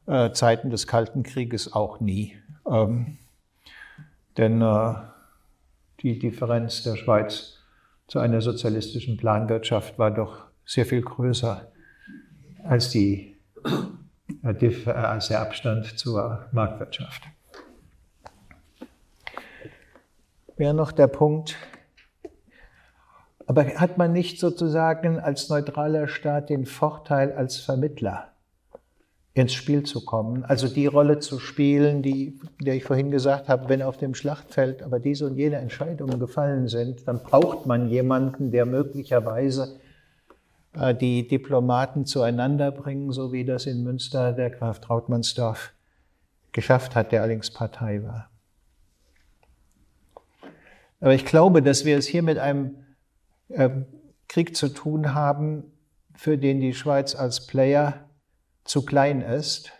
[0.05, 2.37] äh, Zeiten des Kalten Krieges auch nie.
[2.69, 3.17] Ähm,
[4.35, 4.93] denn äh,
[6.01, 7.59] die Differenz der Schweiz
[8.07, 11.71] zu einer sozialistischen Planwirtschaft war doch sehr viel größer
[12.63, 13.36] als die
[15.29, 17.23] der Abstand zur Marktwirtschaft.
[20.55, 21.55] Wäre noch der Punkt,
[23.45, 28.33] aber hat man nicht sozusagen als neutraler Staat den Vorteil, als Vermittler
[29.33, 33.69] ins Spiel zu kommen, also die Rolle zu spielen, die, die ich vorhin gesagt habe,
[33.69, 38.49] wenn auf dem Schlachtfeld aber diese und jene Entscheidungen gefallen sind, dann braucht man jemanden,
[38.49, 39.86] der möglicherweise äh,
[40.73, 45.73] die Diplomaten zueinander bringen, so wie das in Münster der Graf Trautmannsdorf
[46.51, 48.29] geschafft hat, der allerdings Partei war.
[50.99, 52.83] Aber ich glaube, dass wir es hier mit einem
[53.49, 53.69] äh,
[54.27, 55.71] Krieg zu tun haben,
[56.15, 58.05] für den die Schweiz als Player
[58.63, 59.71] zu klein ist.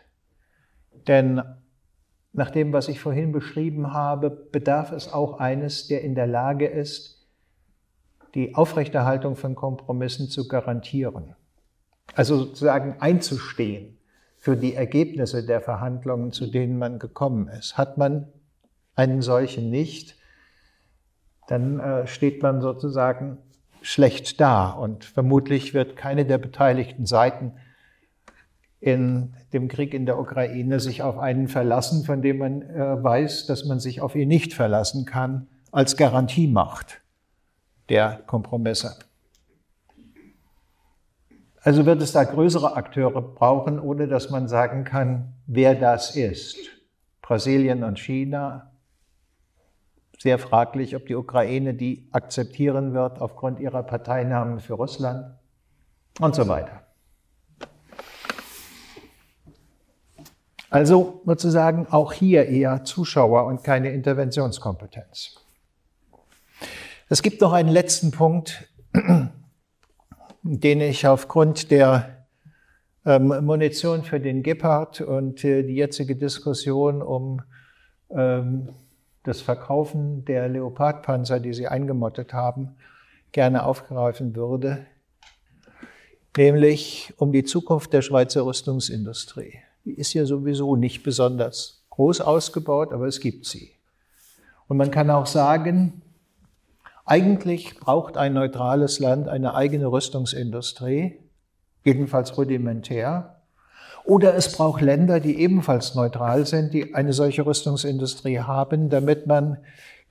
[1.08, 1.42] Denn
[2.34, 6.68] nach dem, was ich vorhin beschrieben habe, bedarf es auch eines, der in der Lage
[6.68, 7.17] ist,
[8.36, 11.36] die Aufrechterhaltung von Kompromissen zu garantieren.
[12.16, 13.98] Also sozusagen einzustehen
[14.38, 17.78] für die Ergebnisse der Verhandlungen, zu denen man gekommen ist.
[17.78, 18.28] Hat man
[18.96, 20.16] einen solchen nicht,
[21.48, 23.38] dann äh, steht man sozusagen
[23.82, 27.54] schlecht da und vermutlich wird keine der beteiligten Seiten
[28.80, 33.48] in dem Krieg in der Ukraine sich auf einen verlassen, von dem man äh, weiß,
[33.48, 37.02] dass man sich auf ihn nicht verlassen kann, als Garantiemacht
[37.90, 38.98] der Kompromisse.
[41.62, 46.58] Also wird es da größere Akteure brauchen, ohne dass man sagen kann, wer das ist.
[47.22, 48.72] Brasilien und China.
[50.18, 55.36] Sehr fraglich, ob die Ukraine die akzeptieren wird aufgrund ihrer Parteinamen für Russland
[56.20, 56.84] und so weiter.
[60.70, 65.47] Also sozusagen auch hier eher Zuschauer und keine Interventionskompetenz.
[67.10, 68.68] Es gibt noch einen letzten Punkt,
[70.44, 72.26] den ich aufgrund der
[73.06, 77.42] ähm, Munition für den Gepard und äh, die jetzige Diskussion um
[78.10, 78.68] ähm,
[79.24, 82.76] das Verkaufen der Leopardpanzer, die sie eingemottet haben,
[83.32, 84.86] gerne aufgreifen würde,
[86.36, 89.60] nämlich um die Zukunft der Schweizer Rüstungsindustrie.
[89.86, 93.72] Die ist ja sowieso nicht besonders groß ausgebaut, aber es gibt sie.
[94.68, 96.02] Und man kann auch sagen,
[97.08, 101.18] eigentlich braucht ein neutrales Land eine eigene Rüstungsindustrie,
[101.84, 103.42] jedenfalls rudimentär.
[104.04, 109.58] Oder es braucht Länder, die ebenfalls neutral sind, die eine solche Rüstungsindustrie haben, damit man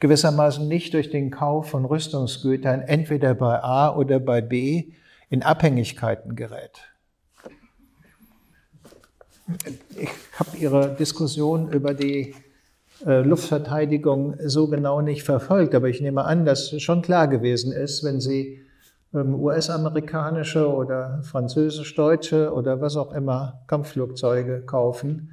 [0.01, 4.93] gewissermaßen nicht durch den Kauf von Rüstungsgütern entweder bei A oder bei B
[5.29, 6.81] in Abhängigkeiten gerät.
[9.97, 12.35] Ich habe Ihre Diskussion über die
[13.07, 18.21] Luftverteidigung so genau nicht verfolgt, aber ich nehme an, dass schon klar gewesen ist, wenn
[18.21, 18.61] Sie
[19.15, 25.31] ähm, US-amerikanische oder französisch-deutsche oder was auch immer Kampfflugzeuge kaufen,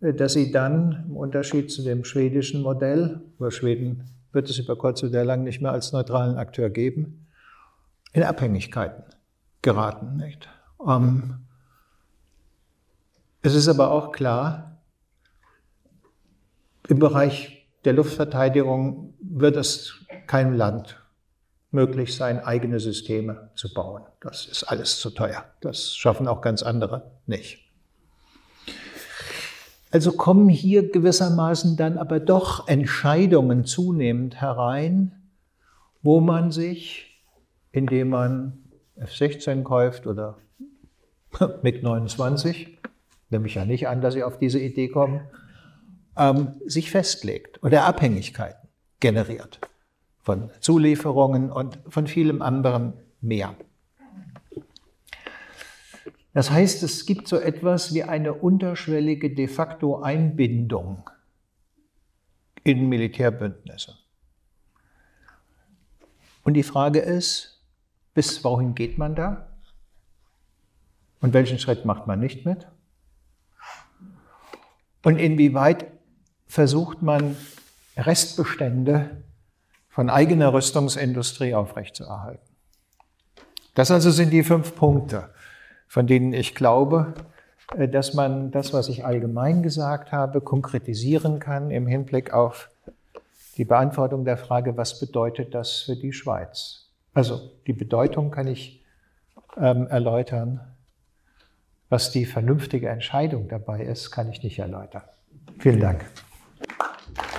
[0.00, 4.76] äh, dass Sie dann im Unterschied zu dem schwedischen Modell, über Schweden wird es über
[4.76, 7.26] kurz oder lang nicht mehr als neutralen Akteur geben,
[8.12, 9.04] in Abhängigkeiten
[9.62, 10.16] geraten.
[10.16, 10.48] Nicht?
[10.86, 11.38] Ähm,
[13.40, 14.67] es ist aber auch klar,
[16.88, 19.94] im Bereich der Luftverteidigung wird es
[20.26, 21.00] keinem Land
[21.70, 24.02] möglich sein, eigene Systeme zu bauen.
[24.20, 25.44] Das ist alles zu teuer.
[25.60, 27.68] Das schaffen auch ganz andere nicht.
[29.90, 35.12] Also kommen hier gewissermaßen dann aber doch Entscheidungen zunehmend herein,
[36.02, 37.22] wo man sich,
[37.72, 38.58] indem man
[38.96, 40.38] F-16 kauft oder
[41.62, 42.78] MiG 29,
[43.30, 45.20] nehme ich ja nicht an, dass Sie auf diese Idee kommen,
[46.18, 48.68] ähm, sich festlegt oder Abhängigkeiten
[49.00, 49.60] generiert
[50.20, 53.54] von Zulieferungen und von vielem anderen mehr.
[56.34, 61.08] Das heißt, es gibt so etwas wie eine unterschwellige de facto Einbindung
[62.62, 63.96] in Militärbündnisse.
[66.44, 67.60] Und die Frage ist,
[68.14, 69.48] bis wohin geht man da?
[71.20, 72.68] Und welchen Schritt macht man nicht mit?
[75.02, 75.86] Und inwieweit
[76.48, 77.36] versucht man
[77.96, 79.10] Restbestände
[79.88, 82.46] von eigener Rüstungsindustrie aufrechtzuerhalten?
[83.74, 85.30] Das also sind die fünf Punkte
[85.88, 87.14] von denen ich glaube,
[87.76, 92.70] äh, dass man das, was ich allgemein gesagt habe, konkretisieren kann im Hinblick auf
[93.56, 96.90] die Beantwortung der Frage, was bedeutet das für die Schweiz?
[97.14, 98.84] Also die Bedeutung kann ich
[99.56, 100.60] ähm, erläutern.
[101.88, 105.02] Was die vernünftige Entscheidung dabei ist, kann ich nicht erläutern.
[105.58, 106.04] Vielen Dank.
[106.60, 107.37] Thank you.